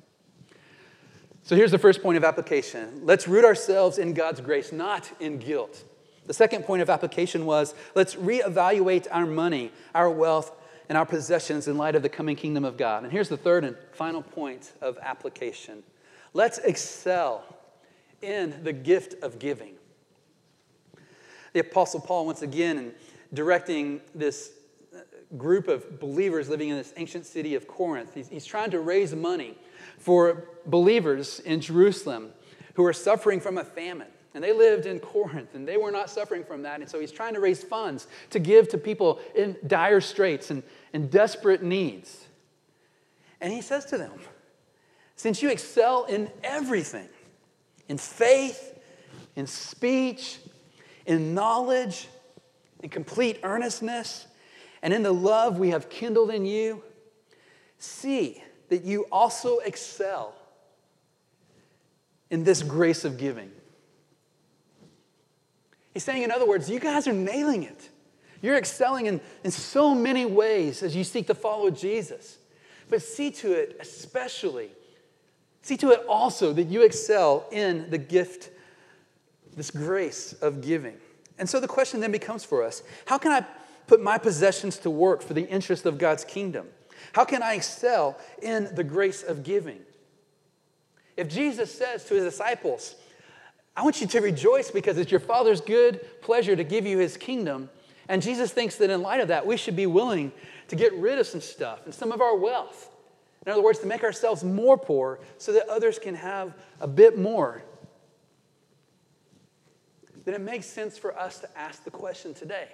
So 1.42 1.56
here's 1.56 1.70
the 1.70 1.78
first 1.78 2.02
point 2.02 2.18
of 2.18 2.24
application. 2.24 3.00
Let's 3.04 3.26
root 3.26 3.46
ourselves 3.46 3.96
in 3.96 4.12
God's 4.12 4.42
grace, 4.42 4.70
not 4.70 5.10
in 5.20 5.38
guilt. 5.38 5.82
The 6.26 6.34
second 6.34 6.64
point 6.64 6.82
of 6.82 6.90
application 6.90 7.46
was 7.46 7.74
let's 7.94 8.14
reevaluate 8.14 9.06
our 9.10 9.24
money, 9.24 9.72
our 9.94 10.10
wealth, 10.10 10.52
and 10.90 10.98
our 10.98 11.06
possessions 11.06 11.66
in 11.66 11.78
light 11.78 11.94
of 11.94 12.02
the 12.02 12.10
coming 12.10 12.36
kingdom 12.36 12.66
of 12.66 12.76
God. 12.76 13.04
And 13.04 13.12
here's 13.12 13.30
the 13.30 13.38
third 13.38 13.64
and 13.64 13.74
final 13.92 14.20
point 14.20 14.72
of 14.82 14.98
application 15.00 15.82
let's 16.32 16.58
excel 16.58 17.44
in 18.22 18.62
the 18.62 18.72
gift 18.72 19.22
of 19.22 19.38
giving. 19.38 19.74
The 21.52 21.60
Apostle 21.60 22.00
Paul, 22.00 22.26
once 22.26 22.42
again, 22.42 22.78
in 22.78 22.92
directing 23.34 24.00
this 24.14 24.52
uh, 24.94 24.98
group 25.36 25.68
of 25.68 25.98
believers 25.98 26.48
living 26.48 26.68
in 26.68 26.76
this 26.76 26.92
ancient 26.96 27.26
city 27.26 27.54
of 27.54 27.66
Corinth. 27.66 28.14
He's, 28.14 28.28
he's, 28.28 28.44
trying 28.44 28.70
to 28.70 28.80
raise 28.80 29.14
money 29.14 29.56
for 29.98 30.48
believers 30.66 31.40
in 31.40 31.60
Jerusalem 31.60 32.30
who 32.74 32.84
are 32.84 32.92
suffering 32.92 33.40
from 33.40 33.58
a 33.58 33.64
famine. 33.64 34.08
And 34.34 34.44
they 34.44 34.52
lived 34.52 34.86
in 34.86 35.00
Corinth 35.00 35.54
and 35.54 35.66
they 35.66 35.76
were 35.76 35.90
not 35.90 36.08
suffering 36.08 36.44
from 36.44 36.62
that. 36.62 36.80
And 36.80 36.88
so 36.88 37.00
he's 37.00 37.10
trying 37.10 37.34
to 37.34 37.40
raise 37.40 37.64
funds 37.64 38.06
to 38.30 38.38
give 38.38 38.68
to 38.68 38.78
people 38.78 39.20
in 39.34 39.56
dire 39.66 40.00
straits 40.00 40.50
and, 40.50 40.62
and 40.92 41.10
desperate 41.10 41.62
needs. 41.62 42.26
And 43.40 43.52
he 43.52 43.60
says 43.60 43.84
to 43.86 43.98
them, 43.98 44.12
Since 45.20 45.42
you 45.42 45.50
excel 45.50 46.04
in 46.04 46.30
everything, 46.42 47.06
in 47.90 47.98
faith, 47.98 48.78
in 49.36 49.46
speech, 49.46 50.38
in 51.04 51.34
knowledge, 51.34 52.08
in 52.82 52.88
complete 52.88 53.38
earnestness, 53.42 54.26
and 54.80 54.94
in 54.94 55.02
the 55.02 55.12
love 55.12 55.58
we 55.58 55.68
have 55.68 55.90
kindled 55.90 56.30
in 56.30 56.46
you, 56.46 56.82
see 57.76 58.42
that 58.70 58.84
you 58.84 59.04
also 59.12 59.58
excel 59.58 60.34
in 62.30 62.42
this 62.42 62.62
grace 62.62 63.04
of 63.04 63.18
giving. 63.18 63.50
He's 65.92 66.02
saying, 66.02 66.22
in 66.22 66.30
other 66.30 66.46
words, 66.46 66.70
you 66.70 66.80
guys 66.80 67.06
are 67.06 67.12
nailing 67.12 67.64
it. 67.64 67.90
You're 68.40 68.56
excelling 68.56 69.04
in, 69.04 69.20
in 69.44 69.50
so 69.50 69.94
many 69.94 70.24
ways 70.24 70.82
as 70.82 70.96
you 70.96 71.04
seek 71.04 71.26
to 71.26 71.34
follow 71.34 71.68
Jesus. 71.68 72.38
But 72.88 73.02
see 73.02 73.30
to 73.32 73.52
it, 73.52 73.76
especially, 73.80 74.70
see 75.62 75.76
to 75.78 75.90
it 75.90 76.04
also 76.08 76.52
that 76.52 76.64
you 76.64 76.82
excel 76.82 77.46
in 77.50 77.90
the 77.90 77.98
gift, 77.98 78.50
this 79.56 79.70
grace 79.70 80.32
of 80.34 80.60
giving. 80.60 80.96
And 81.38 81.48
so 81.48 81.60
the 81.60 81.68
question 81.68 82.00
then 82.00 82.12
becomes 82.12 82.44
for 82.44 82.62
us 82.62 82.82
how 83.06 83.18
can 83.18 83.32
I 83.32 83.44
put 83.86 84.00
my 84.00 84.18
possessions 84.18 84.78
to 84.78 84.90
work 84.90 85.22
for 85.22 85.34
the 85.34 85.48
interest 85.48 85.86
of 85.86 85.98
God's 85.98 86.24
kingdom? 86.24 86.68
How 87.12 87.24
can 87.24 87.42
I 87.42 87.54
excel 87.54 88.18
in 88.42 88.72
the 88.74 88.84
grace 88.84 89.22
of 89.22 89.42
giving? 89.42 89.80
If 91.16 91.28
Jesus 91.28 91.72
says 91.74 92.04
to 92.04 92.14
his 92.14 92.24
disciples, 92.24 92.94
I 93.76 93.82
want 93.82 94.00
you 94.00 94.06
to 94.06 94.20
rejoice 94.20 94.70
because 94.70 94.98
it's 94.98 95.10
your 95.10 95.20
Father's 95.20 95.60
good 95.60 96.06
pleasure 96.20 96.54
to 96.54 96.64
give 96.64 96.86
you 96.86 96.98
his 96.98 97.16
kingdom. 97.16 97.70
And 98.08 98.20
Jesus 98.20 98.52
thinks 98.52 98.76
that 98.76 98.90
in 98.90 99.02
light 99.02 99.20
of 99.20 99.28
that, 99.28 99.46
we 99.46 99.56
should 99.56 99.76
be 99.76 99.86
willing 99.86 100.32
to 100.68 100.76
get 100.76 100.92
rid 100.94 101.18
of 101.18 101.26
some 101.26 101.40
stuff 101.40 101.80
and 101.84 101.94
some 101.94 102.12
of 102.12 102.20
our 102.20 102.36
wealth. 102.36 102.89
In 103.46 103.52
other 103.52 103.62
words, 103.62 103.78
to 103.78 103.86
make 103.86 104.04
ourselves 104.04 104.44
more 104.44 104.76
poor 104.76 105.18
so 105.38 105.52
that 105.52 105.68
others 105.68 105.98
can 105.98 106.14
have 106.14 106.54
a 106.80 106.86
bit 106.86 107.18
more. 107.18 107.62
Then 110.24 110.34
it 110.34 110.40
makes 110.40 110.66
sense 110.66 110.98
for 110.98 111.18
us 111.18 111.38
to 111.38 111.58
ask 111.58 111.84
the 111.84 111.90
question 111.90 112.34
today 112.34 112.68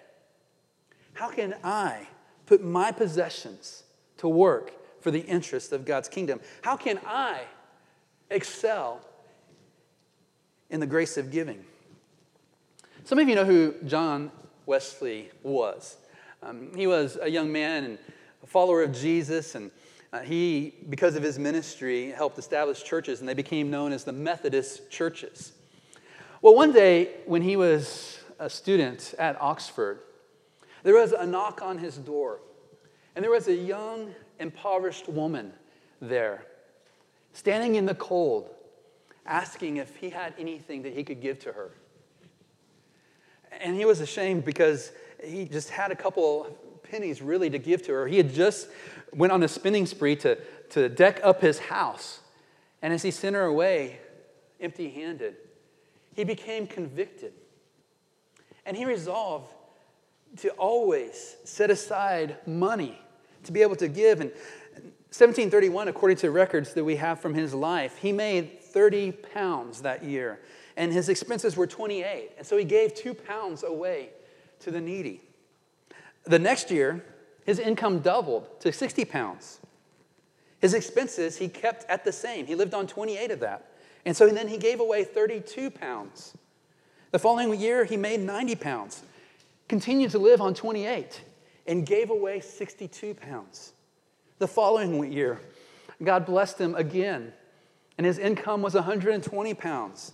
how 1.14 1.31
can 1.31 1.55
I 1.64 2.07
put 2.45 2.62
my 2.62 2.93
possessions 2.93 3.85
to 4.19 4.29
work 4.29 4.73
for 5.01 5.11
the 5.11 5.21
interest 5.21 5.73
of 5.73 5.85
God's 5.85 6.09
kingdom? 6.09 6.41
How 6.62 6.77
can 6.77 7.01
I 7.07 7.43
excel 8.29 9.01
in 10.69 10.81
the 10.81 10.87
grace 10.87 11.17
of 11.17 11.31
giving? 11.31 11.64
Some 13.05 13.19
of 13.19 13.29
you 13.29 13.35
know 13.35 13.45
who 13.45 13.75
John 13.87 14.31
Wesley 14.67 15.31
was. 15.43 15.97
Um, 16.43 16.73
he 16.75 16.87
was 16.87 17.17
a 17.23 17.31
young 17.31 17.51
man 17.53 17.85
and 17.85 17.99
a 18.43 18.47
follower 18.47 18.83
of 18.83 18.93
Jesus, 18.93 19.55
and 19.55 19.71
uh, 20.17 20.21
he, 20.23 20.73
because 20.89 21.14
of 21.14 21.23
his 21.23 21.39
ministry, 21.39 22.11
helped 22.11 22.39
establish 22.39 22.83
churches, 22.83 23.21
and 23.21 23.29
they 23.29 23.35
became 23.35 23.71
known 23.71 23.93
as 23.93 24.05
the 24.05 24.12
Methodist 24.12 24.91
churches. 24.91 25.53
Well, 26.41 26.55
one 26.55 26.73
day 26.73 27.11
when 27.27 27.43
he 27.43 27.57
was 27.57 28.21
a 28.39 28.49
student 28.49 29.14
at 29.19 29.41
Oxford, 29.41 30.01
there 30.85 30.95
was 30.95 31.12
a 31.12 31.27
knock 31.27 31.61
on 31.61 31.79
his 31.79 31.99
door, 31.99 32.41
and 33.14 33.23
there 33.23 33.31
was 33.31 33.49
a 33.49 33.55
young, 33.55 34.14
impoverished 34.39 35.09
woman 35.09 35.53
there, 36.01 36.47
standing 37.33 37.75
in 37.75 37.85
the 37.85 37.95
cold, 37.95 38.49
asking 39.27 39.77
if 39.77 39.97
he 39.97 40.09
had 40.09 40.33
anything 40.39 40.83
that 40.83 40.95
he 40.95 41.05
could 41.05 41.21
give 41.21 41.39
to 41.41 41.53
her. 41.53 41.73
And 43.61 43.77
he 43.77 43.85
was 43.85 44.01
ashamed 44.01 44.45
because 44.45 44.93
he 45.23 45.45
just 45.45 45.69
had 45.69 45.91
a 45.91 45.97
couple 45.97 46.57
pennies 46.91 47.22
really 47.22 47.51
to 47.51 47.59
give 47.59 47.82
to 47.84 47.93
her. 47.93 48.07
He 48.07 48.16
had 48.16 48.32
just 48.32 48.68
went 49.12 49.32
on 49.32 49.43
a 49.43 49.49
spending 49.49 49.87
spree 49.87 50.16
to, 50.16 50.39
to 50.70 50.89
deck 50.89 51.20
up 51.22 51.41
his 51.41 51.59
house. 51.59 52.20
And 52.82 52.93
as 52.93 53.03
he 53.03 53.11
sent 53.11 53.34
her 53.34 53.45
away 53.45 53.99
empty 54.61 54.91
handed, 54.91 55.37
he 56.14 56.24
became 56.24 56.66
convicted. 56.66 57.32
And 58.64 58.76
he 58.76 58.84
resolved 58.84 59.53
to 60.39 60.51
always 60.51 61.37
set 61.45 61.70
aside 61.70 62.37
money 62.47 62.99
to 63.45 63.53
be 63.53 63.62
able 63.62 63.76
to 63.76 63.89
give. 63.89 64.20
And 64.20 64.30
1731, 65.11 65.89
according 65.89 66.18
to 66.18 66.30
records 66.30 66.74
that 66.74 66.84
we 66.84 66.97
have 66.97 67.20
from 67.20 67.32
his 67.32 67.55
life, 67.55 67.97
he 67.99 68.12
made 68.12 68.61
30 68.61 69.12
pounds 69.12 69.82
that 69.82 70.05
year, 70.05 70.41
and 70.76 70.93
his 70.93 71.09
expenses 71.09 71.57
were 71.57 71.66
28. 71.66 72.32
And 72.37 72.47
so 72.47 72.57
he 72.57 72.64
gave 72.64 72.95
two 72.95 73.14
pounds 73.14 73.62
away 73.62 74.11
to 74.61 74.70
the 74.70 74.80
needy. 74.80 75.22
The 76.27 76.39
next 76.39 76.70
year, 76.70 77.05
his 77.45 77.59
income 77.59 78.01
doubled 78.01 78.61
to 78.61 78.72
60 78.72 79.05
pounds. 79.05 79.61
His 80.61 80.74
expenses 80.74 81.37
he 81.39 81.49
kept 81.49 81.89
at 81.89 82.05
the 82.05 82.12
same. 82.12 82.47
He 82.47 82.55
lived 82.55 82.74
on 82.74 82.87
28 82.87 83.31
of 83.31 83.41
that. 83.41 83.70
And 84.05 84.16
so 84.16 84.29
then 84.29 84.49
he 84.49 84.59
gave 84.59 84.81
away 84.81 85.05
32 85.05 85.70
pounds. 85.70 86.37
The 87.12 87.18
following 87.18 87.59
year, 87.61 87.85
he 87.85 87.97
made 87.97 88.20
90 88.20 88.57
pounds, 88.57 89.03
continued 89.68 90.11
to 90.11 90.18
live 90.18 90.41
on 90.41 90.55
28, 90.55 91.20
and 91.66 91.87
gave 91.87 92.11
away 92.11 92.41
62 92.41 93.14
pounds. 93.14 93.72
The 94.39 94.49
following 94.49 95.12
year, 95.12 95.41
God 96.03 96.27
blessed 96.27 96.61
him 96.61 96.74
again, 96.74 97.33
and 97.97 98.07
his 98.07 98.18
income 98.18 98.62
was 98.62 98.74
120 98.74 99.55
pounds. 99.55 100.12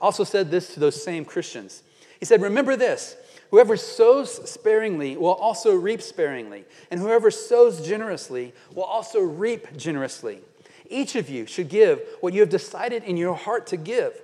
also 0.00 0.24
said 0.24 0.50
this 0.50 0.72
to 0.74 0.80
those 0.80 1.02
same 1.02 1.24
Christians. 1.24 1.82
He 2.20 2.24
said, 2.24 2.40
Remember 2.40 2.76
this 2.76 3.16
whoever 3.50 3.76
sows 3.76 4.48
sparingly 4.50 5.16
will 5.16 5.34
also 5.34 5.74
reap 5.74 6.00
sparingly, 6.00 6.64
and 6.90 7.00
whoever 7.00 7.30
sows 7.30 7.86
generously 7.86 8.52
will 8.74 8.84
also 8.84 9.20
reap 9.20 9.76
generously. 9.76 10.40
Each 10.88 11.16
of 11.16 11.28
you 11.28 11.46
should 11.46 11.68
give 11.68 12.02
what 12.20 12.32
you 12.34 12.40
have 12.40 12.50
decided 12.50 13.04
in 13.04 13.16
your 13.16 13.34
heart 13.34 13.66
to 13.68 13.76
give 13.76 14.20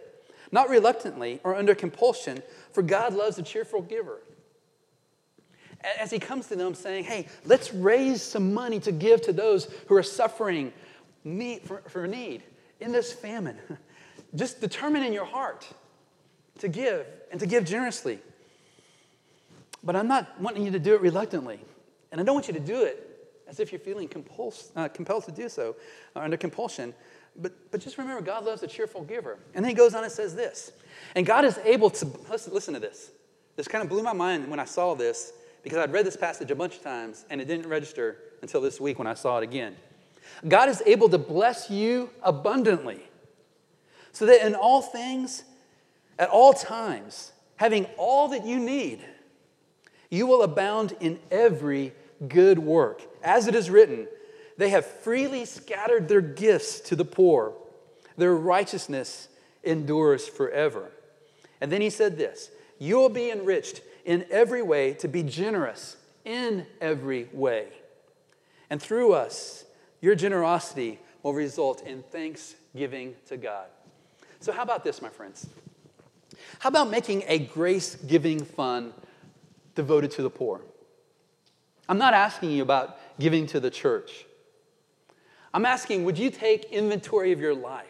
not 0.53 0.69
reluctantly 0.69 1.41
or 1.45 1.55
under 1.55 1.75
compulsion, 1.75 2.43
for 2.73 2.83
God 2.83 3.15
loves 3.15 3.39
a 3.39 3.43
cheerful 3.43 3.83
giver. 3.83 4.21
As 5.99 6.11
he 6.11 6.19
comes 6.19 6.49
to 6.49 6.57
them 6.57 6.75
saying, 6.75 7.05
hey, 7.05 7.27
let's 7.45 7.73
raise 7.73 8.23
some 8.23 8.53
money 8.53 8.81
to 8.81 8.93
give 8.93 9.23
to 9.23 9.33
those 9.33 9.73
who 9.87 9.97
are 9.97 10.03
suffering 10.03 10.73
need, 11.25 11.63
for, 11.63 11.83
for 11.89 12.07
need 12.07 12.43
in 12.81 12.93
this 12.93 13.13
famine. 13.13 13.57
Just 14.35 14.61
determine 14.61 15.03
in 15.03 15.13
your 15.13 15.25
heart 15.25 15.67
to 16.59 16.69
give 16.69 17.07
and 17.31 17.41
to 17.41 17.47
give 17.47 17.65
generously. 17.65 18.21
But 19.83 19.97
I'm 19.97 20.09
not 20.09 20.41
wanting 20.41 20.65
you 20.65 20.71
to 20.73 20.79
do 20.79 20.95
it 20.95 21.01
reluctantly. 21.01 21.61
And 22.13 22.21
I 22.21 22.25
don't 22.25 22.35
want 22.35 22.49
you 22.49 22.55
to 22.55 22.61
do 22.61 22.85
it 22.85 23.07
as 23.49 23.61
if 23.61 23.73
you're 23.73 23.81
feeling 23.81 24.09
compuls- 24.09 24.71
uh, 24.77 24.89
compelled 24.89 25.25
to 25.25 25.33
do 25.33 25.49
so, 25.49 25.75
or 26.15 26.23
under 26.23 26.37
compulsion. 26.37 26.95
But, 27.41 27.53
but 27.71 27.81
just 27.81 27.99
remember, 27.99 28.23
God 28.23 28.45
loves 28.45 28.63
a 28.63 28.67
cheerful 28.67 29.03
giver. 29.03 29.39
And 29.55 29.65
then 29.65 29.71
he 29.71 29.75
goes 29.75 29.95
on 29.95 30.05
and 30.05 30.13
says 30.13 30.35
this. 30.35 30.73
And 31.15 31.25
God 31.25 31.45
is 31.45 31.59
able 31.65 31.91
to, 31.91 32.07
listen, 32.29 32.53
listen 32.53 32.75
to 32.75 32.81
this. 32.81 33.11
This 33.57 33.67
kind 33.67 33.83
of 33.83 33.89
blew 33.89 34.03
my 34.03 34.13
mind 34.13 34.49
when 34.49 34.61
I 34.61 34.65
saw 34.65 34.95
this 34.95 35.33
because 35.63 35.79
I'd 35.79 35.93
read 35.93 36.07
this 36.07 36.17
passage 36.17 36.51
a 36.51 36.55
bunch 36.55 36.77
of 36.77 36.83
times 36.83 37.25
and 37.31 37.41
it 37.41 37.47
didn't 37.47 37.69
register 37.69 38.19
until 38.43 38.61
this 38.61 38.81
week 38.81 38.99
when 38.99 39.07
I 39.07 39.15
saw 39.15 39.39
it 39.39 39.45
again. 39.45 39.77
God 40.47 40.69
is 40.69 40.83
able 40.87 41.09
to 41.09 41.19
bless 41.19 41.71
you 41.71 42.11
abundantly 42.23 43.03
so 44.13 44.27
that 44.27 44.47
in 44.47 44.55
all 44.55 44.83
things, 44.83 45.45
at 46.19 46.29
all 46.29 46.53
times, 46.53 47.33
having 47.57 47.87
all 47.97 48.29
that 48.29 48.47
you 48.47 48.59
need, 48.59 49.05
you 50.11 50.27
will 50.27 50.43
abound 50.43 50.97
in 51.01 51.19
every 51.31 51.93
good 52.29 52.59
work. 52.59 53.03
As 53.23 53.47
it 53.47 53.55
is 53.55 53.71
written, 53.71 54.09
they 54.61 54.69
have 54.69 54.85
freely 54.85 55.47
scattered 55.47 56.07
their 56.07 56.21
gifts 56.21 56.81
to 56.81 56.95
the 56.95 57.05
poor. 57.05 57.55
Their 58.19 58.35
righteousness 58.35 59.29
endures 59.65 60.29
forever. 60.29 60.91
And 61.63 61.73
then 61.73 61.81
he 61.81 61.89
said 61.89 62.19
this 62.19 62.51
You 62.79 62.99
will 62.99 63.09
be 63.09 63.31
enriched 63.31 63.81
in 64.05 64.27
every 64.31 64.61
way 64.61 64.93
to 64.95 65.09
be 65.09 65.23
generous 65.23 65.97
in 66.27 66.67
every 66.79 67.31
way. 67.33 67.69
And 68.69 68.83
through 68.83 69.15
us, 69.15 69.65
your 70.03 70.15
generosity 70.15 70.99
will 71.23 71.33
result 71.33 71.87
in 71.87 72.03
thanksgiving 72.03 73.15
to 73.29 73.39
God. 73.39 73.67
So, 74.41 74.53
how 74.53 74.63
about 74.63 74.85
this, 74.85 75.01
my 75.01 75.09
friends? 75.09 75.49
How 76.59 76.69
about 76.69 76.91
making 76.91 77.25
a 77.29 77.39
grace 77.39 77.95
giving 77.95 78.45
fund 78.45 78.93
devoted 79.75 80.11
to 80.13 80.23
the 80.23 80.31
poor? 80.31 80.61
I'm 81.89 81.99
not 81.99 82.13
asking 82.13 82.51
you 82.51 82.63
about 82.63 82.99
giving 83.19 83.47
to 83.49 83.61
the 83.61 83.71
church. 83.71 84.27
I'm 85.53 85.67
asking, 85.67 86.05
would 86.05 86.19
you 86.19 86.31
take 86.31 86.65
inventory 86.67 87.33
of 87.33 87.41
your 87.41 87.55
life 87.55 87.87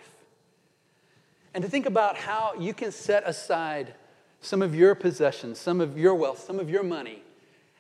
and 1.52 1.62
to 1.62 1.68
think 1.68 1.86
about 1.86 2.16
how 2.16 2.54
you 2.58 2.72
can 2.72 2.92
set 2.92 3.26
aside 3.26 3.94
some 4.40 4.62
of 4.62 4.74
your 4.74 4.94
possessions, 4.94 5.58
some 5.58 5.80
of 5.80 5.98
your 5.98 6.14
wealth, 6.14 6.40
some 6.40 6.58
of 6.58 6.70
your 6.70 6.82
money, 6.82 7.22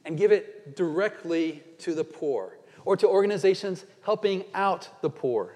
and 0.04 0.18
give 0.18 0.32
it 0.32 0.76
directly 0.76 1.62
to 1.78 1.94
the 1.94 2.04
poor 2.04 2.58
or 2.84 2.96
to 2.96 3.08
organizations 3.08 3.84
helping 4.02 4.44
out 4.54 4.88
the 5.00 5.10
poor? 5.10 5.54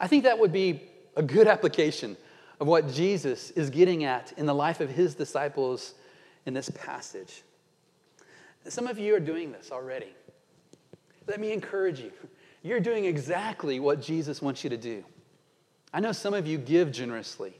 I 0.00 0.08
think 0.08 0.24
that 0.24 0.38
would 0.38 0.52
be 0.52 0.82
a 1.16 1.22
good 1.22 1.46
application 1.46 2.16
of 2.58 2.66
what 2.66 2.92
Jesus 2.92 3.50
is 3.52 3.70
getting 3.70 4.04
at 4.04 4.32
in 4.36 4.46
the 4.46 4.54
life 4.54 4.80
of 4.80 4.90
his 4.90 5.14
disciples 5.14 5.94
in 6.46 6.54
this 6.54 6.70
passage. 6.70 7.42
Some 8.66 8.86
of 8.86 8.98
you 8.98 9.14
are 9.14 9.20
doing 9.20 9.52
this 9.52 9.70
already. 9.70 10.14
Let 11.26 11.40
me 11.40 11.52
encourage 11.52 12.00
you. 12.00 12.12
You're 12.62 12.80
doing 12.80 13.04
exactly 13.04 13.80
what 13.80 14.00
Jesus 14.00 14.40
wants 14.40 14.64
you 14.64 14.70
to 14.70 14.76
do. 14.76 15.04
I 15.92 16.00
know 16.00 16.12
some 16.12 16.34
of 16.34 16.46
you 16.46 16.58
give 16.58 16.92
generously. 16.92 17.54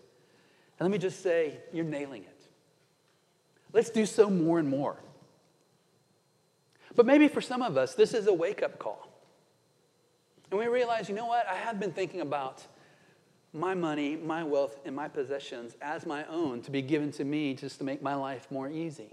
And 0.79 0.89
let 0.89 0.91
me 0.91 0.99
just 0.99 1.23
say, 1.23 1.59
you're 1.73 1.85
nailing 1.85 2.23
it. 2.23 2.47
Let's 3.73 3.91
do 3.91 4.07
so 4.07 4.29
more 4.31 4.59
and 4.59 4.69
more. 4.69 4.97
But 6.97 7.07
maybe 7.07 7.29
for 7.29 7.41
some 7.41 7.62
of 7.62 7.77
us, 7.77 7.95
this 7.95 8.15
is 8.15 8.27
a 8.27 8.33
wake 8.33 8.62
up 8.62 8.79
call. 8.79 9.09
And 10.51 10.59
we 10.59 10.67
realize, 10.67 11.09
you 11.09 11.15
know 11.15 11.27
what? 11.27 11.47
I 11.49 11.55
have 11.55 11.81
been 11.81 11.93
thinking 11.93 12.21
about 12.21 12.65
my 13.53 13.75
money, 13.75 14.17
my 14.17 14.43
wealth, 14.43 14.79
and 14.85 14.95
my 14.95 15.09
possessions 15.09 15.77
as 15.81 16.07
my 16.07 16.25
own 16.27 16.61
to 16.62 16.71
be 16.71 16.83
given 16.83 17.11
to 17.12 17.25
me 17.25 17.55
just 17.55 17.79
to 17.79 17.85
make 17.85 18.03
my 18.03 18.15
life 18.15 18.47
more 18.51 18.69
easy. 18.69 19.11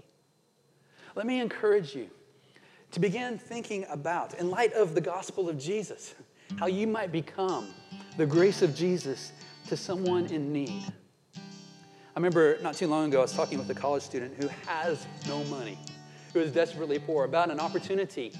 Let 1.14 1.26
me 1.26 1.40
encourage 1.40 1.94
you 1.94 2.10
to 2.92 3.00
begin 3.00 3.38
thinking 3.38 3.86
about, 3.90 4.34
in 4.34 4.50
light 4.50 4.74
of 4.74 4.94
the 4.94 5.00
gospel 5.00 5.48
of 5.48 5.58
Jesus, 5.58 6.14
how 6.58 6.66
you 6.66 6.86
might 6.86 7.10
become 7.10 7.68
the 8.18 8.26
grace 8.26 8.60
of 8.60 8.74
Jesus 8.74 9.32
to 9.68 9.76
someone 9.76 10.26
in 10.26 10.52
need. 10.52 10.84
I 11.34 11.40
remember 12.16 12.58
not 12.60 12.74
too 12.74 12.86
long 12.86 13.08
ago, 13.08 13.20
I 13.20 13.22
was 13.22 13.32
talking 13.32 13.58
with 13.58 13.70
a 13.70 13.74
college 13.74 14.02
student 14.02 14.34
who 14.38 14.48
has 14.66 15.06
no 15.26 15.42
money, 15.44 15.78
who 16.34 16.40
is 16.40 16.52
desperately 16.52 16.98
poor, 16.98 17.24
about 17.24 17.50
an 17.50 17.58
opportunity 17.58 18.32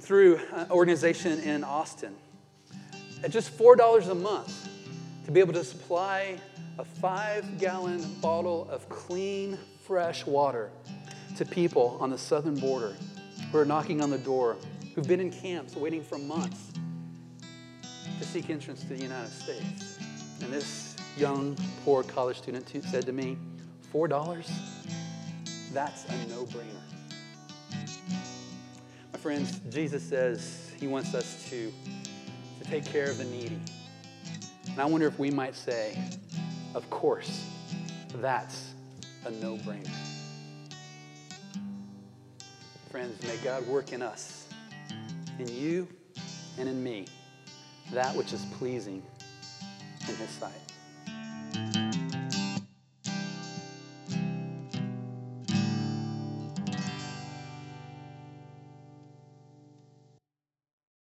through 0.00 0.40
an 0.52 0.68
organization 0.72 1.38
in 1.40 1.62
Austin 1.62 2.16
at 3.22 3.30
just 3.30 3.56
$4 3.56 4.08
a 4.08 4.14
month 4.16 4.68
to 5.26 5.30
be 5.30 5.38
able 5.38 5.52
to 5.52 5.62
supply 5.62 6.40
a 6.78 6.84
five 6.84 7.60
gallon 7.60 8.02
bottle 8.14 8.68
of 8.68 8.88
clean, 8.88 9.56
fresh 9.84 10.26
water 10.26 10.70
to 11.36 11.44
people 11.44 11.96
on 12.00 12.10
the 12.10 12.18
southern 12.18 12.58
border 12.58 12.96
who 13.50 13.58
are 13.58 13.64
knocking 13.64 14.00
on 14.00 14.10
the 14.10 14.18
door, 14.18 14.56
who've 14.94 15.08
been 15.08 15.20
in 15.20 15.30
camps 15.30 15.74
waiting 15.74 16.02
for 16.02 16.18
months 16.18 16.72
to 18.18 18.24
seek 18.24 18.50
entrance 18.50 18.82
to 18.82 18.88
the 18.88 19.02
United 19.02 19.32
States. 19.32 19.98
And 20.42 20.52
this 20.52 20.96
young, 21.16 21.56
poor 21.84 22.02
college 22.02 22.38
student 22.38 22.68
said 22.84 23.06
to 23.06 23.12
me, 23.12 23.36
$4? 23.92 24.50
That's 25.72 26.04
a 26.04 26.26
no 26.28 26.44
brainer. 26.44 26.80
My 29.12 29.18
friends, 29.18 29.60
Jesus 29.70 30.02
says 30.02 30.72
he 30.78 30.86
wants 30.86 31.14
us 31.14 31.48
to, 31.50 31.72
to 32.62 32.70
take 32.70 32.84
care 32.84 33.10
of 33.10 33.18
the 33.18 33.24
needy. 33.24 33.60
And 34.68 34.80
I 34.80 34.84
wonder 34.84 35.06
if 35.06 35.18
we 35.18 35.30
might 35.30 35.56
say, 35.56 35.98
of 36.74 36.88
course, 36.90 37.46
that's 38.16 38.74
a 39.24 39.30
no 39.30 39.56
brainer. 39.56 40.09
Friends, 42.90 43.22
may 43.22 43.36
God 43.44 43.64
work 43.68 43.92
in 43.92 44.02
us, 44.02 44.48
in 45.38 45.46
you 45.46 45.86
and 46.58 46.68
in 46.68 46.82
me, 46.82 47.06
that 47.92 48.16
which 48.16 48.32
is 48.32 48.44
pleasing 48.58 49.00
in 50.08 50.16
his 50.16 50.28
sight. 50.30 50.69